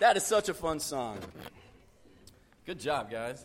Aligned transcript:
That 0.00 0.16
is 0.16 0.22
such 0.22 0.48
a 0.48 0.54
fun 0.54 0.78
song. 0.78 1.18
Good 2.64 2.78
job, 2.78 3.10
guys. 3.10 3.44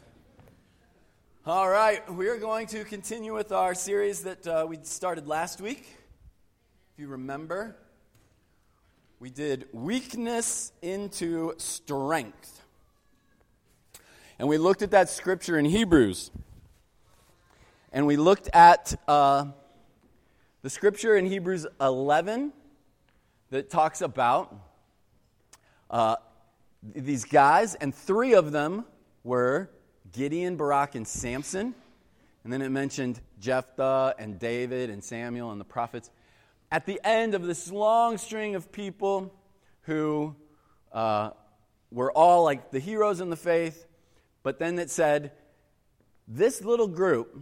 All 1.48 1.68
right, 1.68 2.08
we 2.14 2.28
are 2.28 2.38
going 2.38 2.68
to 2.68 2.84
continue 2.84 3.34
with 3.34 3.52
our 3.52 3.74
series 3.74 4.22
that 4.22 4.46
uh, 4.46 4.64
we 4.70 4.78
started 4.84 5.28
last 5.28 5.62
week. 5.62 5.80
If 6.94 7.00
you 7.00 7.08
remember, 7.08 7.76
we 9.20 9.32
did 9.32 9.66
weakness 9.72 10.72
into 10.84 11.56
strength. 11.58 12.62
And 14.38 14.48
we 14.48 14.60
looked 14.60 14.84
at 14.84 14.92
that 14.92 15.10
scripture 15.10 15.58
in 15.58 15.66
Hebrews. 15.66 16.30
And 17.92 18.06
we 18.06 18.16
looked 18.16 18.50
at 18.54 18.94
uh, 19.08 19.46
the 20.62 20.70
scripture 20.70 21.18
in 21.18 21.26
Hebrews 21.26 21.66
11 21.82 22.54
that 23.50 23.72
talks 23.72 24.02
about 24.02 24.56
uh, 25.90 26.18
these 26.84 27.26
guys, 27.26 27.76
and 27.76 27.94
three 27.94 28.34
of 28.34 28.52
them 28.52 28.86
were 29.24 29.70
Gideon, 30.12 30.58
Barak, 30.58 30.96
and 30.96 31.08
Samson. 31.08 31.74
And 32.44 32.52
then 32.52 32.62
it 32.62 32.70
mentioned 32.70 33.22
Jephthah 33.40 34.16
and 34.20 34.38
David 34.38 34.90
and 34.90 35.04
Samuel 35.04 35.52
and 35.52 35.62
the 35.62 35.66
prophets. 35.66 36.12
At 36.72 36.86
the 36.86 37.00
end 37.04 37.36
of 37.36 37.44
this 37.44 37.72
long 37.72 38.18
string 38.18 38.56
of 38.56 38.72
people 38.72 39.34
who 39.84 40.36
uh, 40.92 41.32
were 41.92 42.12
all 42.12 42.44
like 42.44 42.72
the 42.72 42.80
heroes 42.80 43.22
in 43.22 43.30
the 43.30 43.38
faith, 43.38 43.86
but 44.42 44.60
then 44.60 44.78
it 44.78 44.90
said, 44.90 45.32
this 46.28 46.64
little 46.64 46.88
group, 46.88 47.38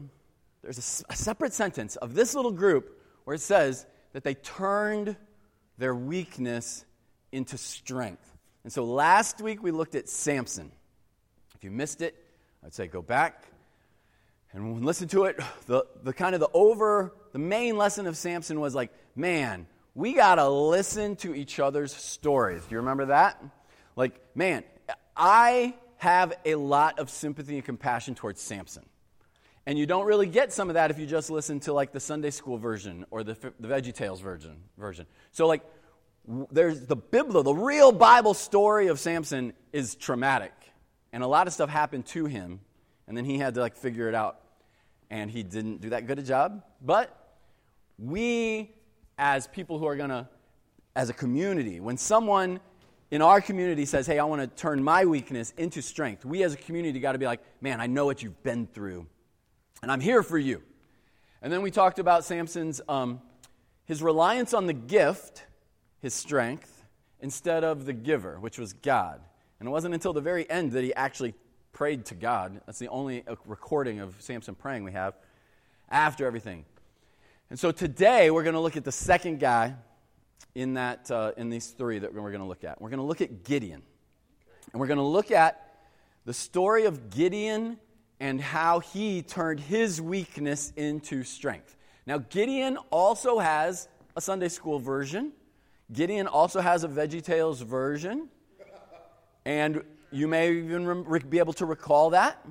there's 0.61 1.03
a, 1.09 1.13
a 1.13 1.15
separate 1.15 1.53
sentence 1.53 1.95
of 1.95 2.13
this 2.13 2.35
little 2.35 2.51
group 2.51 3.01
where 3.23 3.35
it 3.35 3.41
says 3.41 3.85
that 4.13 4.23
they 4.23 4.35
turned 4.35 5.15
their 5.77 5.95
weakness 5.95 6.85
into 7.31 7.57
strength. 7.57 8.30
And 8.63 8.71
so 8.71 8.83
last 8.83 9.41
week 9.41 9.63
we 9.63 9.71
looked 9.71 9.95
at 9.95 10.07
Samson. 10.07 10.71
If 11.55 11.63
you 11.63 11.71
missed 11.71 12.01
it, 12.01 12.15
I'd 12.63 12.73
say 12.73 12.87
go 12.87 13.01
back 13.01 13.45
and 14.53 14.85
listen 14.85 15.07
to 15.09 15.25
it. 15.25 15.39
The, 15.67 15.85
the 16.03 16.13
kind 16.13 16.35
of 16.35 16.41
the 16.41 16.49
over, 16.53 17.13
the 17.31 17.39
main 17.39 17.77
lesson 17.77 18.07
of 18.07 18.17
Samson 18.17 18.59
was 18.59 18.75
like, 18.75 18.91
man, 19.15 19.67
we 19.95 20.13
got 20.13 20.35
to 20.35 20.49
listen 20.49 21.15
to 21.17 21.33
each 21.33 21.59
other's 21.59 21.93
stories. 21.93 22.61
Do 22.63 22.71
you 22.71 22.77
remember 22.77 23.07
that? 23.07 23.43
Like, 23.95 24.19
man, 24.35 24.63
I 25.15 25.75
have 25.97 26.33
a 26.45 26.55
lot 26.55 26.99
of 26.99 27.09
sympathy 27.09 27.55
and 27.55 27.65
compassion 27.65 28.15
towards 28.15 28.41
Samson. 28.41 28.83
And 29.65 29.77
you 29.77 29.85
don't 29.85 30.05
really 30.05 30.25
get 30.25 30.51
some 30.51 30.69
of 30.69 30.73
that 30.73 30.89
if 30.89 30.97
you 30.97 31.05
just 31.05 31.29
listen 31.29 31.59
to 31.61 31.73
like 31.73 31.91
the 31.91 31.99
Sunday 31.99 32.31
school 32.31 32.57
version 32.57 33.05
or 33.11 33.23
the, 33.23 33.35
the 33.59 33.67
Veggie 33.67 33.93
Tales 33.93 34.19
version. 34.19 34.55
version. 34.77 35.05
So, 35.31 35.45
like, 35.45 35.61
there's 36.27 36.81
the 36.81 36.95
Bible, 36.95 37.43
the 37.43 37.53
real 37.53 37.91
Bible 37.91 38.33
story 38.33 38.87
of 38.87 38.99
Samson 38.99 39.53
is 39.73 39.95
traumatic. 39.95 40.53
And 41.13 41.23
a 41.23 41.27
lot 41.27 41.47
of 41.47 41.53
stuff 41.53 41.69
happened 41.69 42.05
to 42.07 42.25
him, 42.25 42.61
and 43.07 43.17
then 43.17 43.25
he 43.25 43.37
had 43.37 43.55
to 43.55 43.61
like 43.61 43.75
figure 43.75 44.07
it 44.07 44.15
out. 44.15 44.39
And 45.09 45.29
he 45.29 45.43
didn't 45.43 45.81
do 45.81 45.89
that 45.89 46.07
good 46.07 46.19
a 46.19 46.23
job. 46.23 46.63
But 46.81 47.35
we, 47.99 48.71
as 49.17 49.47
people 49.47 49.77
who 49.77 49.85
are 49.85 49.97
gonna, 49.97 50.29
as 50.95 51.09
a 51.09 51.13
community, 51.13 51.79
when 51.81 51.97
someone 51.97 52.61
in 53.09 53.21
our 53.21 53.41
community 53.41 53.83
says, 53.83 54.07
Hey, 54.07 54.19
I 54.19 54.23
want 54.23 54.41
to 54.41 54.47
turn 54.47 54.81
my 54.81 55.05
weakness 55.05 55.53
into 55.57 55.81
strength, 55.81 56.23
we 56.23 56.43
as 56.43 56.53
a 56.53 56.57
community 56.57 56.99
got 56.99 57.11
to 57.11 57.17
be 57.17 57.25
like, 57.25 57.41
Man, 57.59 57.81
I 57.81 57.87
know 57.87 58.05
what 58.05 58.23
you've 58.23 58.41
been 58.43 58.67
through, 58.67 59.05
and 59.81 59.91
I'm 59.91 60.01
here 60.01 60.23
for 60.23 60.37
you. 60.37 60.61
And 61.41 61.51
then 61.51 61.61
we 61.61 61.71
talked 61.71 61.99
about 61.99 62.23
Samson's 62.23 62.79
um, 62.87 63.21
his 63.83 64.01
reliance 64.01 64.53
on 64.53 64.67
the 64.67 64.73
gift 64.73 65.43
his 66.01 66.13
strength 66.13 66.85
instead 67.19 67.63
of 67.63 67.85
the 67.85 67.93
giver, 67.93 68.39
which 68.39 68.57
was 68.57 68.73
God. 68.73 69.21
And 69.59 69.67
it 69.67 69.71
wasn't 69.71 69.93
until 69.93 70.13
the 70.13 70.21
very 70.21 70.49
end 70.49 70.71
that 70.71 70.83
he 70.83 70.93
actually 70.93 71.35
prayed 71.71 72.05
to 72.05 72.15
God. 72.15 72.61
That's 72.65 72.79
the 72.79 72.89
only 72.89 73.23
uh, 73.27 73.35
recording 73.45 73.99
of 73.99 74.15
Samson 74.19 74.55
praying 74.55 74.83
we 74.83 74.91
have 74.91 75.13
after 75.89 76.25
everything. 76.25 76.65
And 77.49 77.59
so 77.59 77.71
today 77.71 78.31
we're 78.31 78.43
going 78.43 78.55
to 78.55 78.59
look 78.59 78.77
at 78.77 78.83
the 78.83 78.91
second 78.91 79.39
guy 79.39 79.75
in, 80.55 80.73
that, 80.75 81.11
uh, 81.11 81.33
in 81.37 81.49
these 81.49 81.67
three 81.67 81.99
that 81.99 82.13
we're 82.13 82.31
going 82.31 82.41
to 82.41 82.47
look 82.47 82.63
at. 82.63 82.81
We're 82.81 82.89
going 82.89 82.99
to 82.99 83.05
look 83.05 83.21
at 83.21 83.43
Gideon. 83.43 83.81
And 84.71 84.79
we're 84.79 84.87
going 84.87 84.97
to 84.97 85.03
look 85.03 85.31
at 85.31 85.67
the 86.25 86.33
story 86.33 86.85
of 86.85 87.09
Gideon 87.09 87.77
and 88.19 88.39
how 88.39 88.79
he 88.79 89.21
turned 89.21 89.59
his 89.59 90.01
weakness 90.01 90.71
into 90.75 91.23
strength. 91.23 91.75
Now, 92.05 92.19
Gideon 92.19 92.77
also 92.89 93.39
has 93.39 93.87
a 94.15 94.21
Sunday 94.21 94.49
school 94.49 94.79
version. 94.79 95.33
Gideon 95.93 96.27
also 96.27 96.61
has 96.61 96.83
a 96.83 96.87
VeggieTales 96.87 97.63
version, 97.63 98.29
and 99.45 99.83
you 100.11 100.27
may 100.27 100.51
even 100.51 100.85
re- 100.85 101.19
be 101.19 101.39
able 101.39 101.53
to 101.53 101.65
recall 101.65 102.11
that. 102.11 102.45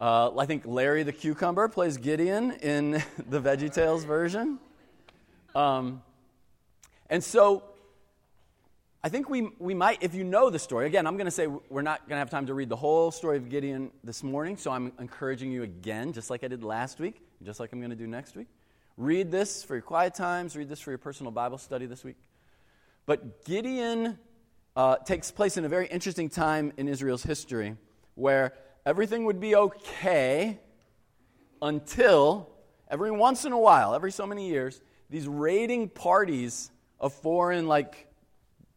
Uh, 0.00 0.36
I 0.36 0.46
think 0.46 0.64
Larry 0.66 1.02
the 1.02 1.12
Cucumber 1.12 1.68
plays 1.68 1.96
Gideon 1.96 2.52
in 2.62 2.92
the 3.28 3.40
VeggieTales 3.40 4.06
version. 4.06 4.58
Um, 5.54 6.02
and 7.10 7.22
so 7.22 7.62
I 9.02 9.10
think 9.10 9.28
we, 9.28 9.50
we 9.58 9.74
might, 9.74 10.02
if 10.02 10.14
you 10.14 10.24
know 10.24 10.48
the 10.48 10.58
story, 10.58 10.86
again, 10.86 11.06
I'm 11.06 11.16
going 11.16 11.26
to 11.26 11.30
say 11.30 11.46
we're 11.46 11.82
not 11.82 12.00
going 12.08 12.16
to 12.16 12.18
have 12.18 12.30
time 12.30 12.46
to 12.46 12.54
read 12.54 12.70
the 12.70 12.76
whole 12.76 13.10
story 13.10 13.36
of 13.36 13.50
Gideon 13.50 13.90
this 14.02 14.22
morning, 14.22 14.56
so 14.56 14.70
I'm 14.70 14.92
encouraging 14.98 15.52
you 15.52 15.62
again, 15.62 16.12
just 16.12 16.30
like 16.30 16.42
I 16.42 16.48
did 16.48 16.64
last 16.64 16.98
week, 16.98 17.20
just 17.42 17.60
like 17.60 17.72
I'm 17.72 17.80
going 17.80 17.90
to 17.90 17.96
do 17.96 18.06
next 18.06 18.34
week. 18.34 18.48
Read 18.96 19.32
this 19.32 19.64
for 19.64 19.74
your 19.74 19.82
quiet 19.82 20.14
times, 20.14 20.56
read 20.56 20.68
this 20.68 20.80
for 20.80 20.92
your 20.92 20.98
personal 20.98 21.32
Bible 21.32 21.58
study 21.58 21.86
this 21.86 22.04
week. 22.04 22.16
But 23.06 23.44
Gideon 23.44 24.18
uh, 24.76 24.96
takes 24.96 25.32
place 25.32 25.56
in 25.56 25.64
a 25.64 25.68
very 25.68 25.88
interesting 25.88 26.28
time 26.28 26.72
in 26.76 26.86
Israel's 26.86 27.24
history 27.24 27.76
where 28.14 28.52
everything 28.86 29.24
would 29.24 29.40
be 29.40 29.56
okay 29.56 30.60
until 31.60 32.50
every 32.88 33.10
once 33.10 33.44
in 33.44 33.50
a 33.50 33.58
while, 33.58 33.96
every 33.96 34.12
so 34.12 34.26
many 34.26 34.48
years, 34.48 34.80
these 35.10 35.26
raiding 35.26 35.88
parties 35.88 36.70
of 37.00 37.12
foreign 37.12 37.66
like 37.66 38.06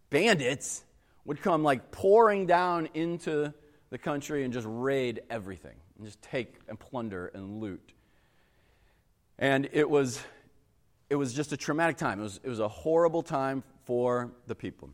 bandits 0.09 0.83
would 1.25 1.41
come 1.43 1.61
like 1.61 1.91
pouring 1.91 2.47
down 2.47 2.89
into 2.95 3.53
the 3.91 3.97
country 3.99 4.43
and 4.43 4.51
just 4.51 4.67
raid 4.67 5.21
everything 5.29 5.75
and 5.97 6.07
just 6.07 6.21
take 6.23 6.55
and 6.67 6.79
plunder 6.79 7.27
and 7.35 7.59
loot. 7.61 7.93
And 9.39 9.69
it 9.71 9.89
was, 9.89 10.21
it 11.09 11.15
was 11.15 11.33
just 11.33 11.53
a 11.53 11.57
traumatic 11.57 11.97
time. 11.97 12.19
It 12.19 12.23
was, 12.23 12.39
it 12.43 12.49
was 12.49 12.59
a 12.59 12.67
horrible 12.67 13.23
time 13.23 13.63
for 13.85 14.31
the 14.47 14.55
people. 14.55 14.89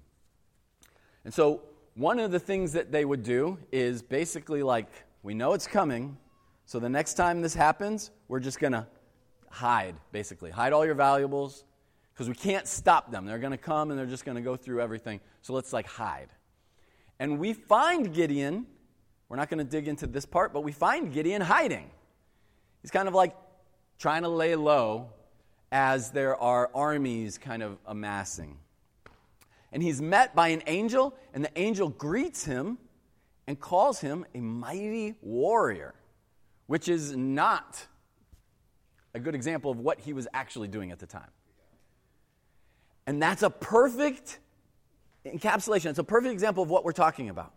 And 1.26 1.34
so, 1.34 1.62
one 1.96 2.20
of 2.20 2.32
the 2.32 2.40
things 2.40 2.74
that 2.74 2.92
they 2.92 3.06
would 3.06 3.22
do 3.24 3.60
is 3.72 4.02
basically 4.02 4.64
like, 4.64 4.88
we 5.22 5.36
know 5.36 5.54
it's 5.54 5.68
coming, 5.68 6.18
so 6.66 6.80
the 6.80 6.90
next 6.90 7.14
time 7.14 7.42
this 7.42 7.54
happens, 7.54 8.10
we're 8.28 8.40
just 8.40 8.60
going 8.60 8.74
to 8.74 8.88
hide, 9.50 9.96
basically. 10.12 10.50
Hide 10.50 10.74
all 10.74 10.86
your 10.86 10.96
valuables, 10.96 11.66
because 12.14 12.30
we 12.30 12.36
can't 12.36 12.68
stop 12.68 13.12
them. 13.12 13.26
They're 13.26 13.40
going 13.40 13.52
to 13.52 13.58
come 13.58 13.90
and 13.90 14.00
they're 14.00 14.06
just 14.06 14.26
going 14.26 14.36
to 14.36 14.42
go 14.42 14.56
through 14.56 14.82
everything. 14.82 15.20
So 15.42 15.54
let's 15.54 15.74
like 15.74 15.88
hide. 15.88 16.30
And 17.20 17.40
we 17.40 17.54
find 17.54 18.14
Gideon, 18.14 18.66
we're 19.30 19.38
not 19.38 19.50
going 19.50 19.60
to 19.60 19.64
dig 19.64 19.88
into 19.88 20.08
this 20.08 20.26
part, 20.26 20.54
but 20.54 20.62
we 20.62 20.72
find 20.72 21.14
Gideon 21.14 21.42
hiding. 21.42 21.90
He's 22.82 22.92
kind 22.92 23.08
of 23.08 23.14
like 23.14 23.36
trying 24.00 24.24
to 24.24 24.30
lay 24.30 24.56
low 24.56 25.10
as 25.72 26.12
there 26.12 26.36
are 26.36 26.70
armies 26.76 27.38
kind 27.38 27.64
of 27.64 27.78
amassing. 27.86 28.58
And 29.72 29.82
he's 29.82 30.02
met 30.02 30.36
by 30.36 30.50
an 30.50 30.62
angel, 30.68 31.16
and 31.34 31.44
the 31.44 31.60
angel 31.60 31.90
greets 31.90 32.46
him 32.46 32.78
and 33.48 33.60
calls 33.60 34.00
him 34.00 34.26
a 34.36 34.40
mighty 34.40 35.16
warrior, 35.22 35.96
which 36.68 36.88
is 36.88 37.16
not 37.16 37.86
a 39.14 39.20
good 39.20 39.36
example 39.36 39.72
of 39.72 39.80
what 39.80 40.00
he 40.00 40.14
was 40.14 40.28
actually 40.34 40.68
doing 40.68 40.92
at 40.92 41.00
the 41.00 41.08
time. 41.08 41.30
And 43.06 43.22
that's 43.22 43.44
a 43.44 43.50
perfect 43.50 44.40
encapsulation, 45.26 45.88
it's 45.88 46.00
a 46.00 46.04
perfect 46.04 46.34
example 46.34 46.64
of 46.64 46.70
what 46.70 46.84
we're 46.84 46.92
talking 46.92 47.30
about. 47.30 47.54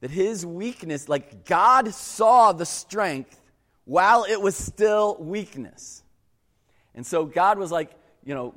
That 0.00 0.10
his 0.10 0.46
weakness, 0.46 1.08
like 1.08 1.44
God 1.44 1.92
saw 1.92 2.52
the 2.52 2.64
strength 2.64 3.39
while 3.90 4.22
it 4.22 4.40
was 4.40 4.54
still 4.54 5.16
weakness. 5.18 6.04
And 6.94 7.04
so 7.04 7.24
God 7.24 7.58
was 7.58 7.72
like, 7.72 7.90
you 8.24 8.36
know, 8.36 8.54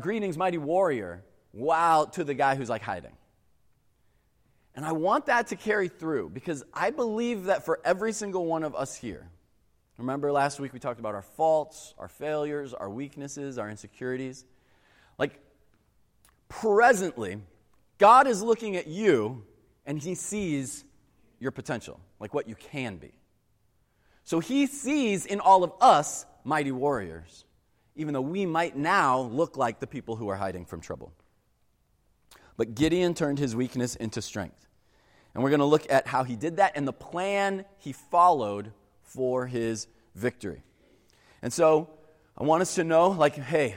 greetings, 0.00 0.38
mighty 0.38 0.56
warrior, 0.56 1.22
wow, 1.52 2.06
to 2.12 2.24
the 2.24 2.32
guy 2.32 2.54
who's 2.54 2.70
like 2.70 2.80
hiding. 2.80 3.12
And 4.74 4.86
I 4.86 4.92
want 4.92 5.26
that 5.26 5.48
to 5.48 5.56
carry 5.56 5.88
through 5.88 6.30
because 6.30 6.64
I 6.72 6.88
believe 6.88 7.44
that 7.44 7.66
for 7.66 7.78
every 7.84 8.10
single 8.10 8.46
one 8.46 8.64
of 8.64 8.74
us 8.74 8.96
here, 8.96 9.28
remember 9.98 10.32
last 10.32 10.58
week 10.58 10.72
we 10.72 10.78
talked 10.78 10.98
about 10.98 11.14
our 11.14 11.20
faults, 11.20 11.92
our 11.98 12.08
failures, 12.08 12.72
our 12.72 12.88
weaknesses, 12.88 13.58
our 13.58 13.68
insecurities. 13.68 14.46
Like, 15.18 15.38
presently, 16.48 17.36
God 17.98 18.26
is 18.26 18.42
looking 18.42 18.76
at 18.76 18.86
you 18.86 19.44
and 19.84 19.98
he 19.98 20.14
sees 20.14 20.86
your 21.38 21.50
potential, 21.50 22.00
like 22.18 22.32
what 22.32 22.48
you 22.48 22.54
can 22.54 22.96
be. 22.96 23.12
So 24.28 24.40
he 24.40 24.66
sees 24.66 25.24
in 25.24 25.40
all 25.40 25.64
of 25.64 25.72
us 25.80 26.26
mighty 26.44 26.70
warriors, 26.70 27.46
even 27.96 28.12
though 28.12 28.20
we 28.20 28.44
might 28.44 28.76
now 28.76 29.20
look 29.20 29.56
like 29.56 29.80
the 29.80 29.86
people 29.86 30.16
who 30.16 30.28
are 30.28 30.36
hiding 30.36 30.66
from 30.66 30.82
trouble. 30.82 31.14
But 32.58 32.74
Gideon 32.74 33.14
turned 33.14 33.38
his 33.38 33.56
weakness 33.56 33.96
into 33.96 34.20
strength. 34.20 34.68
And 35.32 35.42
we're 35.42 35.48
going 35.48 35.60
to 35.60 35.64
look 35.64 35.90
at 35.90 36.06
how 36.06 36.24
he 36.24 36.36
did 36.36 36.58
that 36.58 36.72
and 36.74 36.86
the 36.86 36.92
plan 36.92 37.64
he 37.78 37.92
followed 37.92 38.72
for 39.00 39.46
his 39.46 39.86
victory. 40.14 40.62
And 41.40 41.50
so 41.50 41.88
I 42.36 42.42
want 42.42 42.60
us 42.60 42.74
to 42.74 42.84
know, 42.84 43.08
like, 43.08 43.36
hey, 43.36 43.76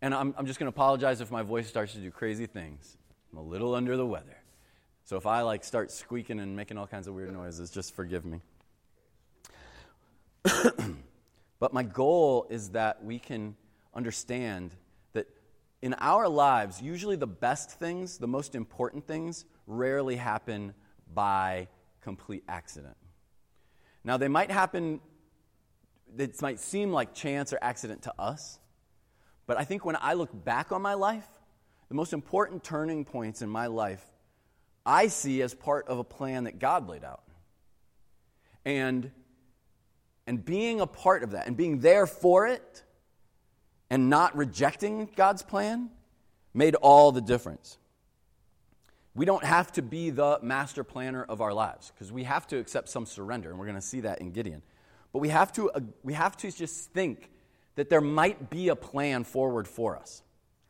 and 0.00 0.14
I'm, 0.14 0.34
I'm 0.38 0.46
just 0.46 0.58
going 0.58 0.72
to 0.72 0.74
apologize 0.74 1.20
if 1.20 1.30
my 1.30 1.42
voice 1.42 1.68
starts 1.68 1.92
to 1.92 1.98
do 1.98 2.10
crazy 2.10 2.46
things. 2.46 2.96
I'm 3.32 3.38
a 3.38 3.42
little 3.42 3.74
under 3.74 3.98
the 3.98 4.06
weather. 4.06 4.38
So 5.04 5.18
if 5.18 5.26
I 5.26 5.42
like 5.42 5.62
start 5.62 5.90
squeaking 5.90 6.40
and 6.40 6.56
making 6.56 6.78
all 6.78 6.86
kinds 6.86 7.06
of 7.06 7.12
weird 7.12 7.34
noises, 7.34 7.70
just 7.70 7.94
forgive 7.94 8.24
me. 8.24 8.40
but 11.58 11.72
my 11.72 11.82
goal 11.82 12.46
is 12.50 12.70
that 12.70 13.04
we 13.04 13.18
can 13.18 13.56
understand 13.94 14.74
that 15.12 15.26
in 15.82 15.94
our 15.94 16.28
lives, 16.28 16.80
usually 16.80 17.16
the 17.16 17.26
best 17.26 17.70
things, 17.72 18.18
the 18.18 18.28
most 18.28 18.54
important 18.54 19.06
things, 19.06 19.44
rarely 19.66 20.16
happen 20.16 20.74
by 21.12 21.68
complete 22.00 22.44
accident. 22.48 22.96
Now, 24.04 24.16
they 24.16 24.28
might 24.28 24.50
happen, 24.50 25.00
it 26.16 26.40
might 26.40 26.58
seem 26.58 26.92
like 26.92 27.14
chance 27.14 27.52
or 27.52 27.58
accident 27.60 28.02
to 28.02 28.14
us, 28.18 28.58
but 29.46 29.58
I 29.58 29.64
think 29.64 29.84
when 29.84 29.96
I 30.00 30.14
look 30.14 30.30
back 30.44 30.72
on 30.72 30.80
my 30.80 30.94
life, 30.94 31.26
the 31.88 31.94
most 31.94 32.12
important 32.12 32.62
turning 32.62 33.04
points 33.04 33.42
in 33.42 33.48
my 33.48 33.66
life 33.66 34.04
I 34.84 35.08
see 35.08 35.42
as 35.42 35.54
part 35.54 35.88
of 35.88 35.98
a 35.98 36.04
plan 36.04 36.44
that 36.44 36.58
God 36.58 36.88
laid 36.88 37.04
out. 37.04 37.22
And, 38.64 39.10
and 40.26 40.44
being 40.44 40.80
a 40.80 40.86
part 40.86 41.22
of 41.22 41.32
that 41.32 41.46
and 41.46 41.56
being 41.56 41.80
there 41.80 42.06
for 42.06 42.46
it 42.46 42.82
and 43.90 44.08
not 44.08 44.36
rejecting 44.36 45.08
God's 45.16 45.42
plan 45.42 45.90
made 46.54 46.74
all 46.76 47.12
the 47.12 47.20
difference. 47.20 47.78
We 49.14 49.24
don't 49.24 49.44
have 49.44 49.72
to 49.72 49.82
be 49.82 50.10
the 50.10 50.38
master 50.42 50.84
planner 50.84 51.24
of 51.24 51.40
our 51.40 51.52
lives 51.52 51.90
because 51.92 52.12
we 52.12 52.24
have 52.24 52.46
to 52.48 52.58
accept 52.58 52.88
some 52.88 53.06
surrender, 53.06 53.50
and 53.50 53.58
we're 53.58 53.66
going 53.66 53.74
to 53.74 53.82
see 53.82 54.00
that 54.00 54.20
in 54.20 54.30
Gideon. 54.30 54.62
But 55.12 55.18
we 55.18 55.28
have 55.28 55.52
to, 55.54 55.70
uh, 55.70 55.80
we 56.04 56.12
have 56.12 56.36
to 56.38 56.50
just 56.50 56.92
think 56.92 57.30
that 57.74 57.90
there 57.90 58.00
might 58.00 58.50
be 58.50 58.68
a 58.68 58.76
plan 58.76 59.24
forward 59.24 59.66
for 59.66 59.96
us. 59.96 60.22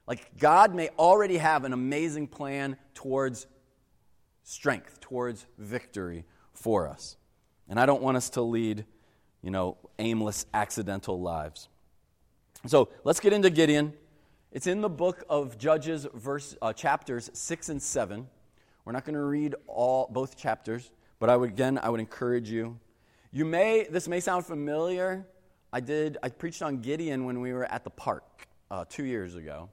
Like 0.06 0.38
God 0.38 0.74
may 0.74 0.88
already 0.98 1.36
have 1.36 1.64
an 1.64 1.72
amazing 1.72 2.28
plan 2.28 2.76
towards 2.94 3.46
strength, 4.42 5.00
towards 5.00 5.46
victory 5.58 6.24
for 6.52 6.88
us. 6.88 7.16
And 7.68 7.78
I 7.78 7.86
don't 7.86 8.02
want 8.02 8.16
us 8.16 8.30
to 8.30 8.42
lead, 8.42 8.84
you 9.42 9.50
know, 9.50 9.76
aimless, 9.98 10.46
accidental 10.54 11.20
lives. 11.20 11.68
So 12.66 12.88
let's 13.04 13.20
get 13.20 13.32
into 13.32 13.50
Gideon. 13.50 13.94
It's 14.52 14.66
in 14.66 14.80
the 14.80 14.88
book 14.88 15.24
of 15.28 15.58
Judges, 15.58 16.06
verse, 16.12 16.56
uh, 16.60 16.72
chapters 16.72 17.30
6 17.32 17.68
and 17.68 17.82
7. 17.82 18.26
We're 18.84 18.92
not 18.92 19.04
going 19.04 19.14
to 19.14 19.22
read 19.22 19.54
all 19.66 20.08
both 20.10 20.36
chapters, 20.36 20.90
but 21.18 21.30
I 21.30 21.36
would 21.36 21.50
again 21.50 21.78
I 21.78 21.88
would 21.90 22.00
encourage 22.00 22.50
you. 22.50 22.78
You 23.30 23.44
may 23.44 23.86
this 23.88 24.08
may 24.08 24.20
sound 24.20 24.46
familiar. 24.46 25.26
I 25.72 25.80
did 25.80 26.18
I 26.22 26.30
preached 26.30 26.62
on 26.62 26.80
Gideon 26.80 27.24
when 27.24 27.40
we 27.40 27.52
were 27.52 27.64
at 27.64 27.84
the 27.84 27.90
park 27.90 28.48
uh, 28.70 28.84
two 28.88 29.04
years 29.04 29.36
ago, 29.36 29.68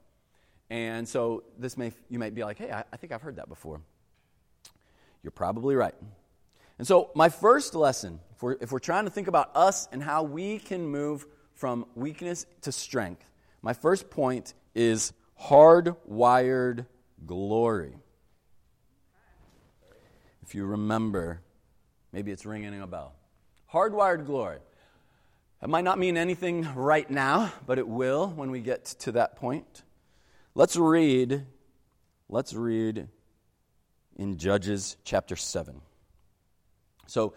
and 0.70 1.08
so 1.08 1.42
this 1.58 1.76
may 1.76 1.92
you 2.08 2.18
might 2.18 2.34
be 2.34 2.44
like, 2.44 2.58
hey, 2.58 2.70
I, 2.70 2.84
I 2.92 2.96
think 2.96 3.12
I've 3.12 3.22
heard 3.22 3.36
that 3.36 3.48
before. 3.48 3.80
You're 5.22 5.32
probably 5.32 5.74
right. 5.74 5.94
And 6.78 6.86
so 6.86 7.10
my 7.14 7.28
first 7.28 7.74
lesson, 7.74 8.20
if 8.34 8.42
we're, 8.42 8.56
if 8.60 8.70
we're 8.72 8.78
trying 8.78 9.04
to 9.04 9.10
think 9.10 9.28
about 9.28 9.54
us 9.56 9.88
and 9.92 10.02
how 10.02 10.22
we 10.22 10.58
can 10.58 10.86
move 10.86 11.26
from 11.54 11.86
weakness 11.94 12.46
to 12.62 12.72
strength, 12.72 13.28
my 13.62 13.72
first 13.72 14.10
point 14.10 14.54
is 14.74 15.12
hardwired 15.40 16.86
glory. 17.26 17.94
If 20.42 20.54
you 20.54 20.64
remember, 20.64 21.42
maybe 22.12 22.30
it's 22.30 22.46
ringing 22.46 22.80
a 22.80 22.86
bell. 22.86 23.14
Hardwired 23.72 24.24
glory. 24.24 24.58
That 25.60 25.68
might 25.68 25.84
not 25.84 25.98
mean 25.98 26.16
anything 26.16 26.68
right 26.74 27.10
now, 27.10 27.52
but 27.66 27.78
it 27.78 27.88
will 27.88 28.28
when 28.28 28.52
we 28.52 28.60
get 28.60 28.84
to 29.00 29.12
that 29.12 29.36
point. 29.36 29.82
Let's 30.54 30.76
read, 30.76 31.44
let's 32.28 32.54
read 32.54 33.08
in 34.16 34.38
Judges 34.38 34.96
chapter 35.04 35.34
7. 35.34 35.80
So, 37.08 37.34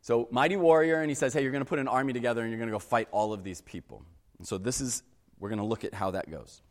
so 0.00 0.28
mighty 0.30 0.56
warrior, 0.56 1.00
and 1.00 1.10
he 1.10 1.14
says, 1.14 1.32
Hey, 1.32 1.42
you're 1.42 1.52
going 1.52 1.64
to 1.64 1.68
put 1.68 1.78
an 1.78 1.88
army 1.88 2.12
together 2.12 2.42
and 2.42 2.50
you're 2.50 2.58
going 2.58 2.68
to 2.68 2.74
go 2.74 2.78
fight 2.78 3.08
all 3.10 3.32
of 3.32 3.42
these 3.42 3.60
people. 3.62 4.04
And 4.38 4.46
so 4.46 4.58
this 4.58 4.80
is, 4.80 5.02
we're 5.38 5.48
going 5.48 5.60
to 5.60 5.64
look 5.64 5.84
at 5.84 5.94
how 5.94 6.12
that 6.12 6.30
goes. 6.30 6.62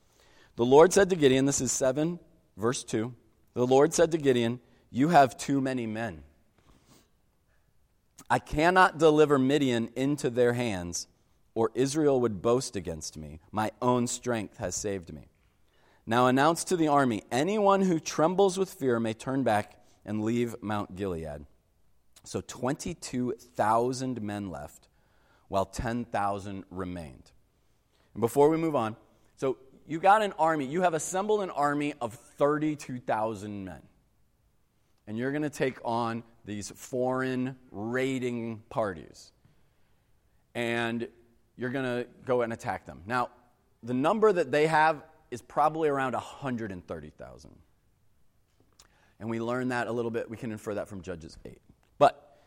The 0.55 0.65
Lord 0.65 0.93
said 0.93 1.09
to 1.09 1.15
Gideon, 1.15 1.45
this 1.45 1.61
is 1.61 1.71
7, 1.71 2.19
verse 2.57 2.83
2. 2.83 3.13
The 3.55 3.67
Lord 3.67 3.93
said 3.93 4.11
to 4.11 4.17
Gideon, 4.17 4.59
You 4.91 5.09
have 5.09 5.37
too 5.37 5.61
many 5.61 5.87
men. 5.87 6.23
I 8.29 8.39
cannot 8.39 8.97
deliver 8.97 9.37
Midian 9.37 9.89
into 9.95 10.29
their 10.29 10.53
hands, 10.53 11.07
or 11.55 11.71
Israel 11.73 12.21
would 12.21 12.41
boast 12.41 12.75
against 12.75 13.17
me. 13.17 13.39
My 13.51 13.71
own 13.81 14.07
strength 14.07 14.57
has 14.57 14.75
saved 14.75 15.13
me. 15.13 15.29
Now 16.05 16.27
announce 16.27 16.63
to 16.65 16.75
the 16.75 16.87
army 16.87 17.23
anyone 17.31 17.81
who 17.81 17.99
trembles 17.99 18.57
with 18.57 18.73
fear 18.73 18.99
may 18.99 19.13
turn 19.13 19.43
back 19.43 19.79
and 20.05 20.23
leave 20.23 20.55
Mount 20.61 20.95
Gilead. 20.95 21.45
So 22.23 22.41
22,000 22.41 24.21
men 24.21 24.49
left, 24.49 24.87
while 25.49 25.65
10,000 25.65 26.63
remained. 26.69 27.31
And 28.13 28.21
before 28.21 28.49
we 28.49 28.57
move 28.57 28.75
on, 28.75 28.95
so 29.35 29.57
you 29.87 29.99
got 29.99 30.21
an 30.21 30.33
army, 30.39 30.65
you 30.65 30.81
have 30.81 30.93
assembled 30.93 31.41
an 31.41 31.49
army 31.49 31.93
of 31.99 32.13
32,000 32.13 33.65
men. 33.65 33.81
And 35.05 35.17
you're 35.17 35.31
going 35.31 35.43
to 35.43 35.49
take 35.49 35.77
on 35.83 36.23
these 36.45 36.71
foreign 36.71 37.57
raiding 37.71 38.63
parties. 38.69 39.31
And 40.55 41.07
you're 41.57 41.71
going 41.71 41.85
to 41.85 42.07
go 42.25 42.41
and 42.41 42.53
attack 42.53 42.85
them. 42.85 43.01
Now, 43.05 43.29
the 43.81 43.93
number 43.93 44.31
that 44.31 44.51
they 44.51 44.67
have 44.67 45.03
is 45.29 45.41
probably 45.41 45.89
around 45.89 46.13
130,000. 46.13 47.51
And 49.19 49.29
we 49.29 49.39
learn 49.39 49.69
that 49.69 49.87
a 49.87 49.91
little 49.91 50.11
bit. 50.11 50.29
We 50.29 50.37
can 50.37 50.51
infer 50.51 50.73
that 50.75 50.87
from 50.87 51.01
Judges 51.01 51.37
8. 51.43 51.59
But 51.97 52.41